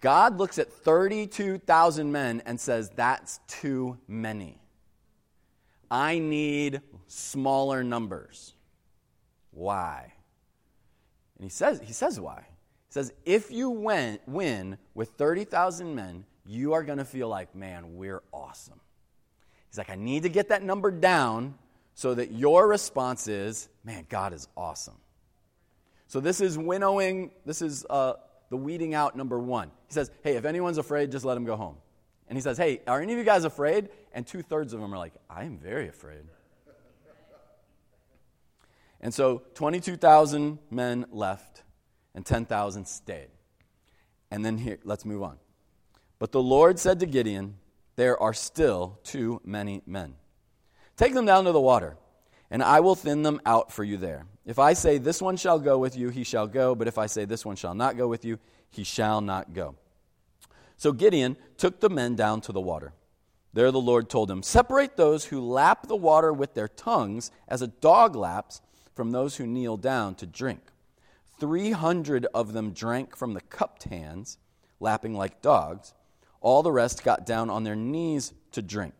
God 0.00 0.38
looks 0.38 0.58
at 0.58 0.72
32,000 0.72 2.10
men 2.10 2.42
and 2.46 2.60
says, 2.60 2.90
That's 2.90 3.40
too 3.48 3.98
many. 4.06 4.62
I 5.90 6.18
need 6.18 6.80
smaller 7.06 7.84
numbers. 7.84 8.54
Why? 9.50 10.14
And 11.36 11.44
he 11.44 11.50
says, 11.50 11.80
he 11.84 11.92
says 11.92 12.18
why. 12.18 12.46
He 12.46 12.92
says, 12.92 13.12
if 13.24 13.50
you 13.50 13.68
win, 13.68 14.18
win 14.26 14.78
with 14.94 15.10
30,000 15.10 15.94
men, 15.94 16.24
you 16.46 16.72
are 16.72 16.82
going 16.82 16.98
to 16.98 17.04
feel 17.04 17.28
like, 17.28 17.54
man, 17.54 17.96
we're 17.96 18.22
awesome. 18.32 18.80
He's 19.68 19.76
like, 19.76 19.90
I 19.90 19.96
need 19.96 20.22
to 20.22 20.28
get 20.28 20.48
that 20.48 20.62
number 20.62 20.90
down 20.90 21.54
so 21.94 22.14
that 22.14 22.32
your 22.32 22.66
response 22.68 23.28
is, 23.28 23.68
man, 23.84 24.06
God 24.08 24.32
is 24.32 24.48
awesome. 24.56 24.96
So 26.06 26.20
this 26.20 26.40
is 26.40 26.56
winnowing, 26.56 27.32
this 27.44 27.60
is 27.60 27.84
uh, 27.90 28.14
the 28.52 28.56
weeding 28.58 28.92
out 28.92 29.16
number 29.16 29.38
one. 29.38 29.70
He 29.88 29.94
says, 29.94 30.10
hey, 30.22 30.36
if 30.36 30.44
anyone's 30.44 30.76
afraid, 30.76 31.10
just 31.10 31.24
let 31.24 31.38
him 31.38 31.46
go 31.46 31.56
home. 31.56 31.76
And 32.28 32.36
he 32.36 32.42
says, 32.42 32.58
Hey, 32.58 32.80
are 32.86 33.00
any 33.00 33.12
of 33.12 33.18
you 33.18 33.24
guys 33.24 33.44
afraid? 33.44 33.88
And 34.12 34.26
two 34.26 34.42
thirds 34.42 34.72
of 34.72 34.80
them 34.80 34.92
are 34.92 34.98
like, 34.98 35.14
I 35.28 35.44
am 35.44 35.58
very 35.58 35.88
afraid. 35.88 36.24
And 39.00 39.12
so 39.12 39.42
22,000 39.54 40.58
men 40.70 41.06
left 41.10 41.62
and 42.14 42.24
10,000 42.24 42.86
stayed. 42.86 43.28
And 44.30 44.44
then 44.44 44.58
here, 44.58 44.78
let's 44.84 45.04
move 45.04 45.22
on. 45.22 45.38
But 46.18 46.32
the 46.32 46.42
Lord 46.42 46.78
said 46.78 47.00
to 47.00 47.06
Gideon, 47.06 47.56
There 47.96 48.18
are 48.22 48.32
still 48.32 48.98
too 49.02 49.40
many 49.44 49.82
men. 49.86 50.14
Take 50.96 51.14
them 51.14 51.26
down 51.26 51.44
to 51.44 51.52
the 51.52 51.60
water, 51.60 51.96
and 52.52 52.62
I 52.62 52.80
will 52.80 52.94
thin 52.94 53.22
them 53.22 53.40
out 53.46 53.72
for 53.72 53.82
you 53.82 53.96
there. 53.96 54.26
If 54.44 54.58
I 54.58 54.74
say, 54.74 54.98
This 54.98 55.22
one 55.22 55.38
shall 55.38 55.58
go 55.58 55.78
with 55.78 55.96
you, 55.96 56.10
he 56.10 56.22
shall 56.22 56.46
go. 56.46 56.74
But 56.74 56.86
if 56.86 56.98
I 56.98 57.06
say, 57.06 57.24
This 57.24 57.46
one 57.46 57.56
shall 57.56 57.74
not 57.74 57.96
go 57.96 58.06
with 58.06 58.26
you, 58.26 58.38
he 58.70 58.84
shall 58.84 59.22
not 59.22 59.54
go. 59.54 59.74
So 60.76 60.92
Gideon 60.92 61.38
took 61.56 61.80
the 61.80 61.88
men 61.88 62.14
down 62.14 62.42
to 62.42 62.52
the 62.52 62.60
water. 62.60 62.92
There 63.54 63.70
the 63.70 63.80
Lord 63.80 64.10
told 64.10 64.30
him, 64.30 64.42
Separate 64.42 64.98
those 64.98 65.24
who 65.24 65.40
lap 65.40 65.86
the 65.88 65.96
water 65.96 66.30
with 66.30 66.52
their 66.52 66.68
tongues, 66.68 67.30
as 67.48 67.62
a 67.62 67.68
dog 67.68 68.14
laps, 68.14 68.60
from 68.94 69.12
those 69.12 69.36
who 69.36 69.46
kneel 69.46 69.78
down 69.78 70.14
to 70.16 70.26
drink. 70.26 70.60
Three 71.40 71.70
hundred 71.70 72.26
of 72.34 72.52
them 72.52 72.72
drank 72.72 73.16
from 73.16 73.32
the 73.32 73.40
cupped 73.40 73.84
hands, 73.84 74.36
lapping 74.78 75.14
like 75.14 75.40
dogs. 75.40 75.94
All 76.42 76.62
the 76.62 76.72
rest 76.72 77.02
got 77.02 77.24
down 77.24 77.48
on 77.48 77.64
their 77.64 77.76
knees 77.76 78.34
to 78.50 78.60
drink. 78.60 78.94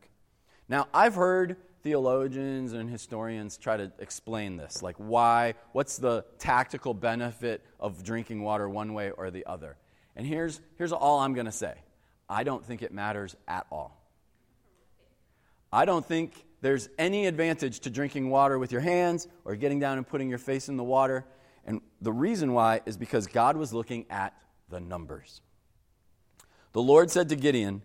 Now, 0.70 0.88
I've 0.94 1.16
heard 1.16 1.56
theologians 1.82 2.72
and 2.72 2.88
historians 2.88 3.56
try 3.56 3.76
to 3.76 3.92
explain 3.98 4.56
this. 4.56 4.82
Like, 4.82 4.96
why? 4.96 5.54
What's 5.72 5.98
the 5.98 6.24
tactical 6.38 6.94
benefit 6.94 7.64
of 7.80 8.04
drinking 8.04 8.42
water 8.42 8.68
one 8.68 8.94
way 8.94 9.10
or 9.10 9.30
the 9.30 9.46
other? 9.46 9.76
And 10.16 10.26
here's, 10.26 10.60
here's 10.76 10.92
all 10.92 11.20
I'm 11.20 11.34
going 11.34 11.46
to 11.46 11.52
say 11.52 11.74
I 12.28 12.44
don't 12.44 12.64
think 12.64 12.82
it 12.82 12.92
matters 12.92 13.36
at 13.48 13.66
all. 13.70 14.00
I 15.72 15.84
don't 15.84 16.04
think 16.04 16.44
there's 16.60 16.88
any 16.98 17.26
advantage 17.26 17.80
to 17.80 17.90
drinking 17.90 18.30
water 18.30 18.58
with 18.58 18.72
your 18.72 18.80
hands 18.80 19.26
or 19.44 19.56
getting 19.56 19.80
down 19.80 19.98
and 19.98 20.06
putting 20.06 20.28
your 20.28 20.38
face 20.38 20.68
in 20.68 20.76
the 20.76 20.84
water. 20.84 21.24
And 21.64 21.80
the 22.00 22.12
reason 22.12 22.52
why 22.52 22.80
is 22.86 22.96
because 22.96 23.26
God 23.26 23.56
was 23.56 23.72
looking 23.72 24.06
at 24.10 24.34
the 24.68 24.80
numbers. 24.80 25.40
The 26.72 26.82
Lord 26.82 27.10
said 27.10 27.28
to 27.30 27.36
Gideon, 27.36 27.82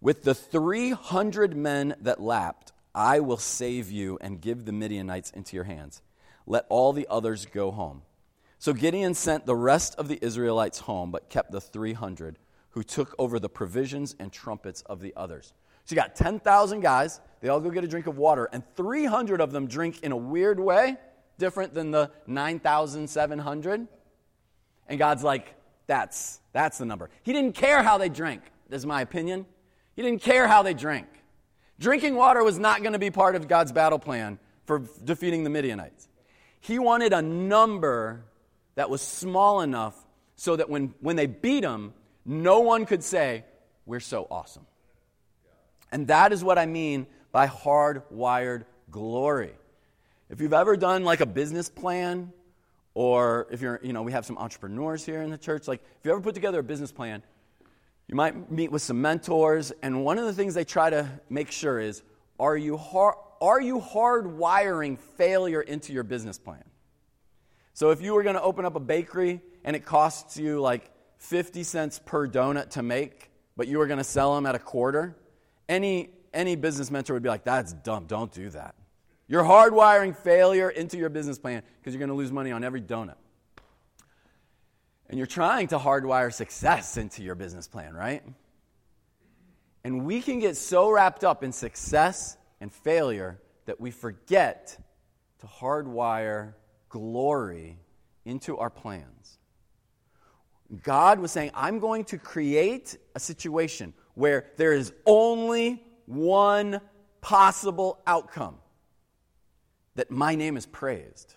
With 0.00 0.22
the 0.22 0.34
300 0.34 1.56
men 1.56 1.94
that 2.00 2.20
lapped, 2.20 2.72
I 2.94 3.20
will 3.20 3.36
save 3.36 3.90
you 3.90 4.18
and 4.20 4.40
give 4.40 4.64
the 4.64 4.72
Midianites 4.72 5.30
into 5.30 5.56
your 5.56 5.64
hands. 5.64 6.02
Let 6.46 6.66
all 6.68 6.92
the 6.92 7.06
others 7.08 7.46
go 7.46 7.70
home. 7.70 8.02
So 8.58 8.72
Gideon 8.72 9.14
sent 9.14 9.46
the 9.46 9.56
rest 9.56 9.94
of 9.96 10.08
the 10.08 10.18
Israelites 10.20 10.80
home, 10.80 11.10
but 11.10 11.28
kept 11.28 11.50
the 11.50 11.60
300 11.60 12.38
who 12.70 12.82
took 12.82 13.14
over 13.18 13.38
the 13.38 13.48
provisions 13.48 14.14
and 14.18 14.32
trumpets 14.32 14.82
of 14.82 15.00
the 15.00 15.12
others. 15.16 15.52
So 15.84 15.94
you 15.94 16.00
got 16.00 16.14
10,000 16.14 16.80
guys. 16.80 17.20
They 17.40 17.48
all 17.48 17.60
go 17.60 17.70
get 17.70 17.84
a 17.84 17.88
drink 17.88 18.06
of 18.06 18.18
water, 18.18 18.48
and 18.52 18.62
300 18.76 19.40
of 19.40 19.50
them 19.50 19.66
drink 19.66 20.02
in 20.02 20.12
a 20.12 20.16
weird 20.16 20.60
way, 20.60 20.96
different 21.38 21.74
than 21.74 21.90
the 21.90 22.10
9,700. 22.26 23.88
And 24.88 24.98
God's 24.98 25.24
like, 25.24 25.54
that's, 25.86 26.40
that's 26.52 26.78
the 26.78 26.84
number. 26.84 27.10
He 27.22 27.32
didn't 27.32 27.54
care 27.54 27.82
how 27.82 27.98
they 27.98 28.08
drank, 28.08 28.42
this 28.68 28.78
is 28.78 28.86
my 28.86 29.00
opinion. 29.00 29.46
He 29.96 30.02
didn't 30.02 30.22
care 30.22 30.46
how 30.46 30.62
they 30.62 30.74
drank. 30.74 31.08
Drinking 31.80 32.14
water 32.14 32.44
was 32.44 32.58
not 32.58 32.82
going 32.82 32.92
to 32.92 32.98
be 32.98 33.10
part 33.10 33.34
of 33.34 33.48
God's 33.48 33.72
battle 33.72 33.98
plan 33.98 34.38
for 34.66 34.82
defeating 35.02 35.44
the 35.44 35.50
Midianites. 35.50 36.08
He 36.60 36.78
wanted 36.78 37.14
a 37.14 37.22
number 37.22 38.24
that 38.74 38.90
was 38.90 39.00
small 39.00 39.62
enough 39.62 39.96
so 40.36 40.56
that 40.56 40.68
when, 40.68 40.94
when 41.00 41.16
they 41.16 41.26
beat 41.26 41.64
him, 41.64 41.94
no 42.26 42.60
one 42.60 42.84
could 42.84 43.02
say, 43.02 43.44
We're 43.86 44.00
so 44.00 44.26
awesome. 44.30 44.66
And 45.90 46.06
that 46.08 46.32
is 46.32 46.44
what 46.44 46.58
I 46.58 46.66
mean 46.66 47.06
by 47.32 47.46
hardwired 47.46 48.64
glory. 48.90 49.52
If 50.28 50.40
you've 50.40 50.52
ever 50.52 50.76
done 50.76 51.02
like 51.02 51.20
a 51.20 51.26
business 51.26 51.68
plan, 51.68 52.32
or 52.94 53.48
if 53.50 53.62
you're, 53.62 53.80
you 53.82 53.92
know, 53.92 54.02
we 54.02 54.12
have 54.12 54.26
some 54.26 54.36
entrepreneurs 54.36 55.04
here 55.04 55.22
in 55.22 55.30
the 55.30 55.38
church, 55.38 55.66
like 55.66 55.80
if 55.98 56.04
you 56.04 56.12
ever 56.12 56.20
put 56.20 56.34
together 56.34 56.60
a 56.60 56.62
business 56.62 56.92
plan, 56.92 57.22
you 58.10 58.16
might 58.16 58.50
meet 58.50 58.72
with 58.72 58.82
some 58.82 59.00
mentors, 59.00 59.70
and 59.82 60.04
one 60.04 60.18
of 60.18 60.24
the 60.24 60.32
things 60.32 60.54
they 60.54 60.64
try 60.64 60.90
to 60.90 61.08
make 61.28 61.52
sure 61.52 61.78
is 61.78 62.02
are 62.40 62.56
you, 62.56 62.76
hard, 62.76 63.14
are 63.40 63.60
you 63.60 63.78
hardwiring 63.78 64.98
failure 64.98 65.60
into 65.60 65.92
your 65.92 66.02
business 66.02 66.36
plan? 66.36 66.64
So 67.72 67.90
if 67.90 68.02
you 68.02 68.12
were 68.14 68.24
going 68.24 68.34
to 68.34 68.42
open 68.42 68.64
up 68.64 68.74
a 68.74 68.80
bakery 68.80 69.40
and 69.62 69.76
it 69.76 69.84
costs 69.84 70.36
you 70.36 70.60
like 70.60 70.90
50 71.18 71.62
cents 71.62 72.00
per 72.04 72.26
donut 72.26 72.70
to 72.70 72.82
make, 72.82 73.30
but 73.56 73.68
you 73.68 73.78
were 73.78 73.86
going 73.86 73.98
to 73.98 74.04
sell 74.04 74.34
them 74.34 74.44
at 74.44 74.56
a 74.56 74.58
quarter, 74.58 75.16
any, 75.68 76.10
any 76.34 76.56
business 76.56 76.90
mentor 76.90 77.14
would 77.14 77.22
be 77.22 77.28
like, 77.28 77.44
that's 77.44 77.74
dumb. 77.74 78.06
Don't 78.06 78.32
do 78.32 78.50
that. 78.50 78.74
You're 79.28 79.44
hardwiring 79.44 80.16
failure 80.16 80.68
into 80.68 80.96
your 80.96 81.10
business 81.10 81.38
plan 81.38 81.62
because 81.78 81.94
you're 81.94 82.00
going 82.00 82.08
to 82.08 82.16
lose 82.16 82.32
money 82.32 82.50
on 82.50 82.64
every 82.64 82.82
donut. 82.82 83.14
And 85.10 85.18
you're 85.18 85.26
trying 85.26 85.66
to 85.68 85.78
hardwire 85.78 86.32
success 86.32 86.96
into 86.96 87.24
your 87.24 87.34
business 87.34 87.66
plan, 87.66 87.94
right? 87.94 88.22
And 89.82 90.04
we 90.04 90.22
can 90.22 90.38
get 90.38 90.56
so 90.56 90.88
wrapped 90.88 91.24
up 91.24 91.42
in 91.42 91.50
success 91.50 92.36
and 92.60 92.72
failure 92.72 93.40
that 93.66 93.80
we 93.80 93.90
forget 93.90 94.78
to 95.40 95.46
hardwire 95.48 96.54
glory 96.88 97.80
into 98.24 98.56
our 98.58 98.70
plans. 98.70 99.38
God 100.84 101.18
was 101.18 101.32
saying, 101.32 101.50
I'm 101.54 101.80
going 101.80 102.04
to 102.04 102.18
create 102.18 102.96
a 103.16 103.20
situation 103.20 103.92
where 104.14 104.46
there 104.58 104.72
is 104.72 104.92
only 105.06 105.82
one 106.06 106.80
possible 107.20 107.98
outcome 108.06 108.58
that 109.96 110.08
my 110.08 110.36
name 110.36 110.56
is 110.56 110.66
praised. 110.66 111.34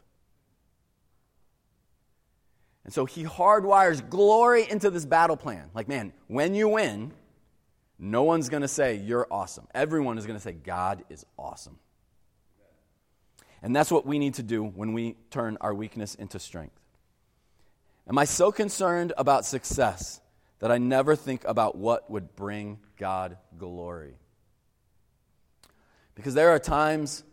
And 2.86 2.94
so 2.94 3.06
he 3.06 3.24
hardwires 3.24 4.08
glory 4.08 4.70
into 4.70 4.90
this 4.90 5.06
battle 5.06 5.38
plan. 5.38 5.70
Like, 5.74 5.88
man, 5.88 6.14
when 6.28 6.54
you 6.54 6.68
win, 6.68 7.14
no 7.98 8.24
one's 8.24 8.50
going 8.50 8.62
to 8.62 8.68
say, 8.68 8.96
You're 8.96 9.28
awesome. 9.32 9.68
Everyone 9.74 10.18
is 10.18 10.26
going 10.26 10.38
to 10.38 10.44
say, 10.44 10.52
God 10.52 11.04
is 11.10 11.26
awesome. 11.38 11.80
And 13.62 13.74
that's 13.74 13.90
what 13.90 14.06
we 14.06 14.20
need 14.20 14.34
to 14.36 14.44
do 14.44 14.64
when 14.64 14.92
we 14.92 15.16
turn 15.30 15.58
our 15.62 15.74
weakness 15.74 16.16
into 16.16 16.38
strength. 16.38 16.78
Am 18.08 18.18
I 18.18 18.26
so 18.26 18.52
concerned 18.52 19.14
about 19.18 19.46
success 19.46 20.20
that 20.60 20.70
I 20.70 20.78
never 20.78 21.16
think 21.16 21.46
about 21.46 21.78
what 21.78 22.12
would 22.12 22.36
bring 22.36 22.80
God 22.98 23.38
glory? 23.58 24.16
Because 26.16 26.34
there 26.34 26.50
are 26.50 26.60
times, 26.60 27.24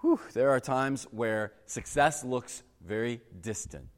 whew, 0.00 0.18
there 0.32 0.48
are 0.50 0.60
times 0.60 1.06
where 1.10 1.52
success 1.66 2.24
looks 2.24 2.62
very 2.80 3.20
distant. 3.42 3.88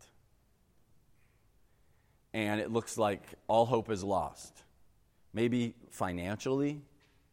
And 2.39 2.61
it 2.61 2.71
looks 2.71 2.97
like 2.97 3.25
all 3.49 3.67
hope 3.67 3.91
is 3.91 4.05
lost. 4.05 4.63
Maybe 5.33 5.75
financially 5.91 6.81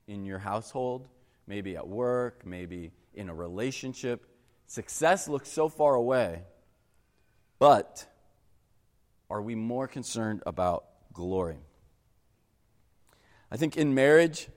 in 0.08 0.26
your 0.26 0.40
household, 0.40 1.08
maybe 1.46 1.76
at 1.76 1.88
work, 1.88 2.44
maybe 2.44 2.92
in 3.14 3.30
a 3.30 3.36
relationship. 3.36 4.26
Success 4.66 5.28
looks 5.28 5.48
so 5.48 5.70
far 5.70 5.94
away. 5.94 6.42
But 7.60 8.08
are 9.30 9.44
we 9.44 9.54
more 9.54 9.88
concerned 9.88 10.42
about 10.48 10.86
glory? 11.14 11.60
I 13.52 13.58
think 13.58 13.78
in 13.78 13.94
marriage, 13.94 14.48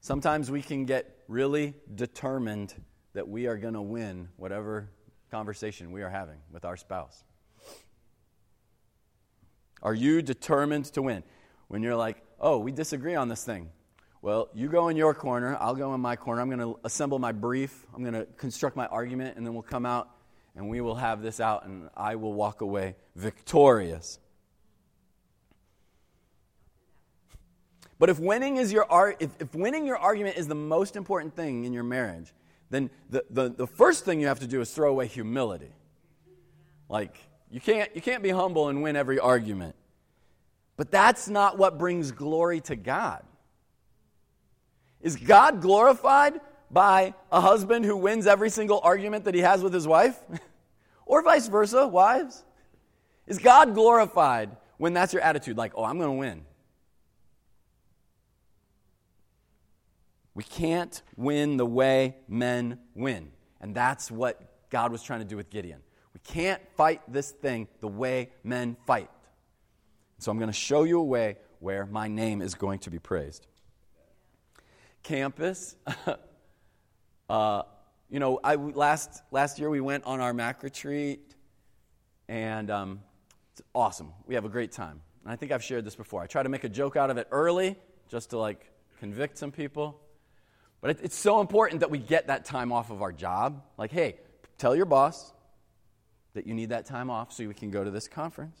sometimes 0.00 0.50
we 0.50 0.62
can 0.62 0.86
get 0.86 1.18
really 1.28 1.74
determined 1.94 2.74
that 3.12 3.28
we 3.28 3.46
are 3.46 3.58
going 3.58 3.74
to 3.74 3.82
win 3.82 4.30
whatever 4.38 4.88
conversation 5.30 5.92
we 5.92 6.00
are 6.00 6.08
having 6.08 6.38
with 6.50 6.64
our 6.64 6.78
spouse. 6.78 7.24
Are 9.82 9.94
you 9.94 10.22
determined 10.22 10.86
to 10.86 11.02
win? 11.02 11.22
When 11.68 11.82
you're 11.82 11.96
like, 11.96 12.22
oh, 12.40 12.58
we 12.58 12.72
disagree 12.72 13.14
on 13.14 13.28
this 13.28 13.44
thing. 13.44 13.70
Well, 14.20 14.48
you 14.54 14.68
go 14.68 14.88
in 14.88 14.96
your 14.96 15.14
corner, 15.14 15.56
I'll 15.60 15.74
go 15.74 15.94
in 15.94 16.00
my 16.00 16.14
corner. 16.14 16.40
I'm 16.40 16.48
going 16.48 16.60
to 16.60 16.78
assemble 16.84 17.18
my 17.18 17.32
brief, 17.32 17.86
I'm 17.94 18.02
going 18.02 18.14
to 18.14 18.26
construct 18.36 18.76
my 18.76 18.86
argument, 18.86 19.36
and 19.36 19.44
then 19.44 19.54
we'll 19.54 19.62
come 19.62 19.84
out 19.84 20.10
and 20.54 20.68
we 20.68 20.80
will 20.80 20.96
have 20.96 21.22
this 21.22 21.40
out, 21.40 21.64
and 21.64 21.88
I 21.96 22.16
will 22.16 22.34
walk 22.34 22.60
away 22.60 22.96
victorious. 23.16 24.18
But 27.98 28.10
if 28.10 28.18
winning, 28.18 28.56
is 28.56 28.72
your 28.72 29.16
if, 29.18 29.30
if 29.40 29.54
winning 29.54 29.86
your 29.86 29.96
argument 29.96 30.36
is 30.36 30.48
the 30.48 30.54
most 30.54 30.96
important 30.96 31.34
thing 31.34 31.64
in 31.64 31.72
your 31.72 31.84
marriage, 31.84 32.34
then 32.68 32.90
the, 33.08 33.24
the, 33.30 33.48
the 33.48 33.66
first 33.66 34.04
thing 34.04 34.20
you 34.20 34.26
have 34.26 34.40
to 34.40 34.46
do 34.46 34.60
is 34.60 34.72
throw 34.72 34.90
away 34.90 35.06
humility. 35.06 35.72
Like, 36.88 37.16
you 37.52 37.60
can't, 37.60 37.94
you 37.94 38.00
can't 38.00 38.22
be 38.22 38.30
humble 38.30 38.68
and 38.68 38.82
win 38.82 38.96
every 38.96 39.18
argument. 39.18 39.76
But 40.78 40.90
that's 40.90 41.28
not 41.28 41.58
what 41.58 41.78
brings 41.78 42.10
glory 42.10 42.62
to 42.62 42.76
God. 42.76 43.22
Is 45.02 45.16
God 45.16 45.60
glorified 45.60 46.40
by 46.70 47.12
a 47.30 47.42
husband 47.42 47.84
who 47.84 47.98
wins 47.98 48.26
every 48.26 48.48
single 48.48 48.80
argument 48.82 49.26
that 49.26 49.34
he 49.34 49.42
has 49.42 49.62
with 49.62 49.74
his 49.74 49.86
wife? 49.86 50.18
or 51.06 51.22
vice 51.22 51.46
versa, 51.46 51.86
wives? 51.86 52.42
Is 53.26 53.38
God 53.38 53.74
glorified 53.74 54.56
when 54.78 54.94
that's 54.94 55.12
your 55.12 55.22
attitude? 55.22 55.58
Like, 55.58 55.72
oh, 55.74 55.84
I'm 55.84 55.98
going 55.98 56.08
to 56.08 56.18
win. 56.18 56.46
We 60.34 60.44
can't 60.44 61.02
win 61.18 61.58
the 61.58 61.66
way 61.66 62.16
men 62.26 62.78
win. 62.94 63.30
And 63.60 63.74
that's 63.74 64.10
what 64.10 64.70
God 64.70 64.90
was 64.90 65.02
trying 65.02 65.20
to 65.20 65.26
do 65.26 65.36
with 65.36 65.50
Gideon. 65.50 65.82
Can't 66.24 66.62
fight 66.76 67.02
this 67.08 67.30
thing 67.30 67.68
the 67.80 67.88
way 67.88 68.30
men 68.44 68.76
fight. 68.86 69.10
So 70.18 70.30
I'm 70.30 70.38
going 70.38 70.50
to 70.50 70.54
show 70.54 70.84
you 70.84 71.00
a 71.00 71.04
way 71.04 71.36
where 71.58 71.86
my 71.86 72.08
name 72.08 72.42
is 72.42 72.54
going 72.54 72.78
to 72.80 72.90
be 72.90 72.98
praised. 72.98 73.46
Campus. 75.02 75.74
uh, 77.28 77.62
you 78.08 78.20
know, 78.20 78.38
I, 78.42 78.54
last, 78.54 79.22
last 79.30 79.58
year 79.58 79.68
we 79.68 79.80
went 79.80 80.04
on 80.04 80.20
our 80.20 80.32
Mac 80.32 80.62
retreat, 80.62 81.34
and 82.28 82.70
um, 82.70 83.00
it's 83.52 83.62
awesome. 83.74 84.12
We 84.26 84.34
have 84.36 84.44
a 84.44 84.48
great 84.48 84.70
time. 84.70 85.00
And 85.24 85.32
I 85.32 85.36
think 85.36 85.50
I've 85.50 85.64
shared 85.64 85.84
this 85.84 85.96
before. 85.96 86.22
I 86.22 86.26
try 86.26 86.42
to 86.42 86.48
make 86.48 86.64
a 86.64 86.68
joke 86.68 86.96
out 86.96 87.10
of 87.10 87.16
it 87.16 87.26
early 87.30 87.76
just 88.08 88.30
to 88.30 88.38
like 88.38 88.70
convict 89.00 89.38
some 89.38 89.50
people. 89.50 90.00
But 90.80 90.90
it, 90.90 91.00
it's 91.02 91.16
so 91.16 91.40
important 91.40 91.80
that 91.80 91.90
we 91.90 91.98
get 91.98 92.28
that 92.28 92.44
time 92.44 92.70
off 92.70 92.90
of 92.90 93.02
our 93.02 93.12
job. 93.12 93.62
Like, 93.76 93.90
hey, 93.90 94.16
tell 94.58 94.76
your 94.76 94.86
boss 94.86 95.32
that 96.34 96.46
you 96.46 96.54
need 96.54 96.70
that 96.70 96.86
time 96.86 97.10
off 97.10 97.32
so 97.32 97.46
we 97.46 97.54
can 97.54 97.70
go 97.70 97.84
to 97.84 97.90
this 97.90 98.08
conference. 98.08 98.60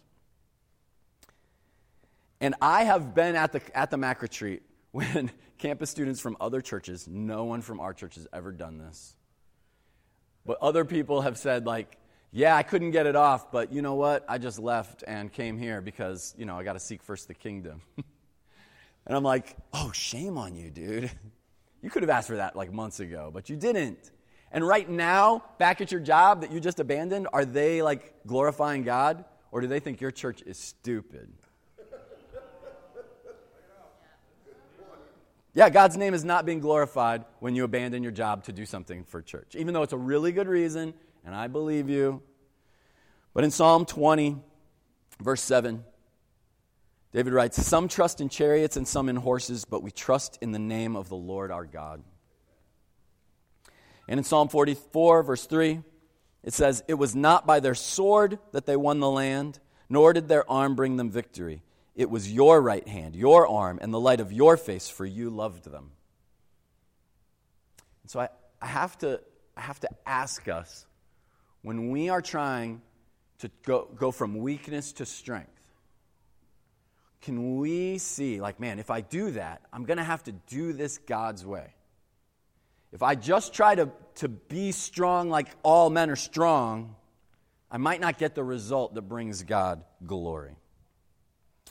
And 2.40 2.54
I 2.60 2.84
have 2.84 3.14
been 3.14 3.36
at 3.36 3.52
the, 3.52 3.62
at 3.74 3.90
the 3.90 3.96
MAC 3.96 4.20
retreat 4.20 4.62
when 4.90 5.30
campus 5.58 5.90
students 5.90 6.20
from 6.20 6.36
other 6.40 6.60
churches, 6.60 7.06
no 7.08 7.44
one 7.44 7.62
from 7.62 7.80
our 7.80 7.94
church 7.94 8.16
has 8.16 8.26
ever 8.32 8.52
done 8.52 8.78
this. 8.78 9.14
But 10.44 10.58
other 10.60 10.84
people 10.84 11.20
have 11.22 11.38
said, 11.38 11.66
like, 11.66 11.98
yeah, 12.32 12.56
I 12.56 12.62
couldn't 12.62 12.90
get 12.90 13.06
it 13.06 13.14
off, 13.14 13.52
but 13.52 13.72
you 13.72 13.80
know 13.80 13.94
what? 13.94 14.24
I 14.28 14.38
just 14.38 14.58
left 14.58 15.04
and 15.06 15.32
came 15.32 15.58
here 15.58 15.80
because, 15.80 16.34
you 16.36 16.46
know, 16.46 16.58
I 16.58 16.64
got 16.64 16.72
to 16.72 16.80
seek 16.80 17.02
first 17.02 17.28
the 17.28 17.34
kingdom. 17.34 17.82
and 19.06 19.16
I'm 19.16 19.22
like, 19.22 19.54
oh, 19.72 19.92
shame 19.92 20.38
on 20.38 20.54
you, 20.54 20.70
dude. 20.70 21.10
You 21.84 21.90
could 21.90 22.04
have 22.04 22.10
asked 22.10 22.28
for 22.28 22.36
that 22.36 22.54
like 22.54 22.72
months 22.72 23.00
ago, 23.00 23.32
but 23.34 23.50
you 23.50 23.56
didn't. 23.56 24.12
And 24.52 24.66
right 24.66 24.88
now, 24.88 25.42
back 25.58 25.80
at 25.80 25.90
your 25.90 26.00
job 26.00 26.42
that 26.42 26.52
you 26.52 26.60
just 26.60 26.78
abandoned, 26.78 27.26
are 27.32 27.44
they 27.44 27.82
like 27.82 28.14
glorifying 28.26 28.84
God? 28.84 29.24
Or 29.50 29.60
do 29.60 29.66
they 29.66 29.80
think 29.80 30.00
your 30.00 30.10
church 30.10 30.42
is 30.42 30.58
stupid? 30.58 31.32
Yeah, 35.54 35.68
God's 35.68 35.98
name 35.98 36.14
is 36.14 36.24
not 36.24 36.46
being 36.46 36.60
glorified 36.60 37.24
when 37.40 37.54
you 37.54 37.64
abandon 37.64 38.02
your 38.02 38.12
job 38.12 38.44
to 38.44 38.52
do 38.52 38.64
something 38.64 39.04
for 39.04 39.20
church, 39.20 39.54
even 39.54 39.74
though 39.74 39.82
it's 39.82 39.92
a 39.92 39.98
really 39.98 40.32
good 40.32 40.48
reason, 40.48 40.94
and 41.26 41.34
I 41.34 41.46
believe 41.46 41.90
you. 41.90 42.22
But 43.34 43.44
in 43.44 43.50
Psalm 43.50 43.84
20, 43.84 44.36
verse 45.20 45.42
7, 45.42 45.84
David 47.12 47.34
writes 47.34 47.62
Some 47.66 47.88
trust 47.88 48.22
in 48.22 48.30
chariots 48.30 48.78
and 48.78 48.88
some 48.88 49.10
in 49.10 49.16
horses, 49.16 49.66
but 49.66 49.82
we 49.82 49.90
trust 49.90 50.38
in 50.40 50.52
the 50.52 50.58
name 50.58 50.96
of 50.96 51.10
the 51.10 51.16
Lord 51.16 51.50
our 51.50 51.66
God. 51.66 52.02
And 54.12 54.18
in 54.18 54.24
Psalm 54.24 54.48
44, 54.48 55.22
verse 55.22 55.46
3, 55.46 55.80
it 56.42 56.52
says, 56.52 56.84
It 56.86 56.92
was 56.92 57.16
not 57.16 57.46
by 57.46 57.60
their 57.60 57.74
sword 57.74 58.38
that 58.52 58.66
they 58.66 58.76
won 58.76 59.00
the 59.00 59.08
land, 59.08 59.58
nor 59.88 60.12
did 60.12 60.28
their 60.28 60.48
arm 60.50 60.74
bring 60.74 60.98
them 60.98 61.10
victory. 61.10 61.62
It 61.96 62.10
was 62.10 62.30
your 62.30 62.60
right 62.60 62.86
hand, 62.86 63.16
your 63.16 63.48
arm, 63.48 63.78
and 63.80 63.90
the 63.90 63.98
light 63.98 64.20
of 64.20 64.30
your 64.30 64.58
face, 64.58 64.86
for 64.86 65.06
you 65.06 65.30
loved 65.30 65.64
them. 65.64 65.92
And 68.02 68.10
so 68.10 68.20
I, 68.20 68.28
I, 68.60 68.66
have, 68.66 68.98
to, 68.98 69.18
I 69.56 69.62
have 69.62 69.80
to 69.80 69.88
ask 70.04 70.46
us 70.46 70.84
when 71.62 71.88
we 71.88 72.10
are 72.10 72.20
trying 72.20 72.82
to 73.38 73.50
go, 73.64 73.88
go 73.96 74.10
from 74.10 74.36
weakness 74.36 74.92
to 74.92 75.06
strength, 75.06 75.48
can 77.22 77.56
we 77.56 77.96
see, 77.96 78.42
like, 78.42 78.60
man, 78.60 78.78
if 78.78 78.90
I 78.90 79.00
do 79.00 79.30
that, 79.30 79.62
I'm 79.72 79.86
going 79.86 79.96
to 79.96 80.04
have 80.04 80.22
to 80.24 80.32
do 80.32 80.74
this 80.74 80.98
God's 80.98 81.46
way? 81.46 81.72
If 82.92 83.02
I 83.02 83.14
just 83.14 83.54
try 83.54 83.74
to, 83.74 83.90
to 84.16 84.28
be 84.28 84.72
strong 84.72 85.30
like 85.30 85.48
all 85.62 85.88
men 85.90 86.10
are 86.10 86.16
strong, 86.16 86.94
I 87.70 87.78
might 87.78 88.00
not 88.00 88.18
get 88.18 88.34
the 88.34 88.44
result 88.44 88.94
that 88.94 89.02
brings 89.02 89.42
God 89.42 89.82
glory. 90.06 90.56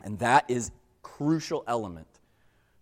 And 0.04 0.18
that 0.20 0.50
is 0.50 0.72
crucial 1.04 1.64
element 1.68 2.08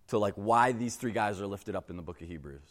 to 0.08 0.18
like 0.18 0.36
why 0.36 0.72
these 0.72 0.96
three 0.96 1.12
guys 1.12 1.42
are 1.42 1.48
lifted 1.48 1.76
up 1.76 1.90
in 1.90 1.98
the 1.98 2.02
book 2.02 2.22
of 2.22 2.28
Hebrews. 2.28 2.62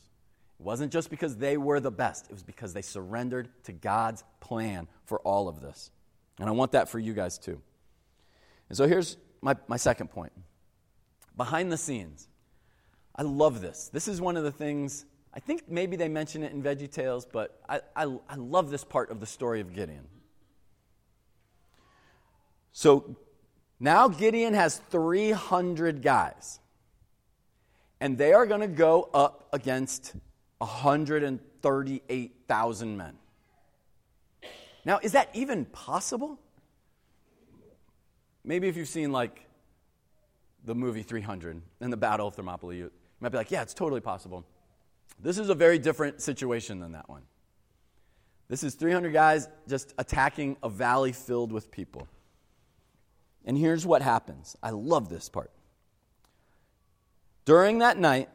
It 0.59 0.65
wasn't 0.65 0.91
just 0.91 1.11
because 1.11 1.37
they 1.37 1.57
were 1.57 1.81
the 1.81 1.91
best, 1.91 2.27
it 2.27 2.33
was 2.33 2.43
because 2.43 2.73
they 2.73 2.83
surrendered 2.83 3.49
to 3.65 3.73
God's 3.73 4.25
plan 4.41 4.89
for 5.05 5.21
all 5.21 5.49
of 5.49 5.61
this. 5.61 5.91
And 6.41 6.49
I 6.49 6.53
want 6.53 6.73
that 6.73 6.89
for 6.89 6.99
you 6.99 7.13
guys 7.13 7.39
too. 7.39 7.61
And 8.69 8.77
so 8.77 8.89
here's 8.89 9.19
my, 9.43 9.57
my 9.67 9.77
second 9.77 10.09
point 10.09 10.33
behind 11.37 11.71
the 11.71 11.77
scenes. 11.77 12.27
I 13.15 13.23
love 13.23 13.61
this. 13.61 13.91
This 13.93 14.09
is 14.09 14.21
one 14.21 14.37
of 14.37 14.45
the 14.45 14.53
things 14.53 15.05
I 15.35 15.41
think 15.41 15.69
maybe 15.69 15.97
they 15.97 16.09
mention 16.09 16.43
it 16.43 16.53
in 16.53 16.63
Veggie 16.63 16.91
Tales, 16.91 17.27
but 17.27 17.61
I, 17.69 17.83
I, 17.95 18.05
I 18.29 18.37
love 18.37 18.71
this 18.71 18.85
part 18.85 19.11
of 19.11 19.21
the 19.21 19.27
story 19.27 19.61
of 19.61 19.75
Gideon. 19.75 20.07
So 22.73 23.15
now 23.81 24.09
Gideon 24.09 24.55
has 24.55 24.79
300 24.91 26.01
guys, 26.03 26.61
and 28.01 28.17
they 28.17 28.33
are 28.33 28.47
going 28.47 28.63
to 28.63 28.69
go 28.69 29.11
up 29.13 29.49
against 29.53 30.15
138,000 30.59 32.97
men. 32.97 33.19
Now, 34.85 35.01
is 35.03 35.11
that 35.13 35.31
even 35.35 35.65
possible? 35.67 36.39
Maybe 38.45 38.69
if 38.69 38.77
you've 38.77 38.89
seen 38.89 39.13
like 39.13 39.45
the 40.65 40.75
movie 40.75 41.03
300 41.03 41.61
and 41.81 41.93
the 41.93 41.97
Battle 41.97 42.29
of 42.29 42.35
Thermopylae, 42.35 42.77
you 42.77 42.91
might 43.21 43.31
be 43.31 43.39
like, 43.39 43.51
yeah, 43.51 43.63
it's 43.63 43.75
totally 43.75 44.01
possible. 44.01 44.45
This 45.21 45.39
is 45.39 45.49
a 45.49 45.55
very 45.55 45.79
different 45.79 46.21
situation 46.21 46.81
than 46.81 46.93
that 46.93 47.09
one. 47.09 47.23
This 48.49 48.63
is 48.63 48.75
300 48.75 49.13
guys 49.13 49.49
just 49.69 49.93
attacking 49.99 50.57
a 50.63 50.69
valley 50.69 51.13
filled 51.13 51.53
with 51.53 51.71
people. 51.71 52.09
And 53.45 53.57
here's 53.57 53.87
what 53.87 54.03
happens. 54.03 54.57
I 54.63 54.71
love 54.71 55.09
this 55.09 55.29
part. 55.29 55.51
During 57.45 57.79
that 57.79 57.99
night, 57.99 58.29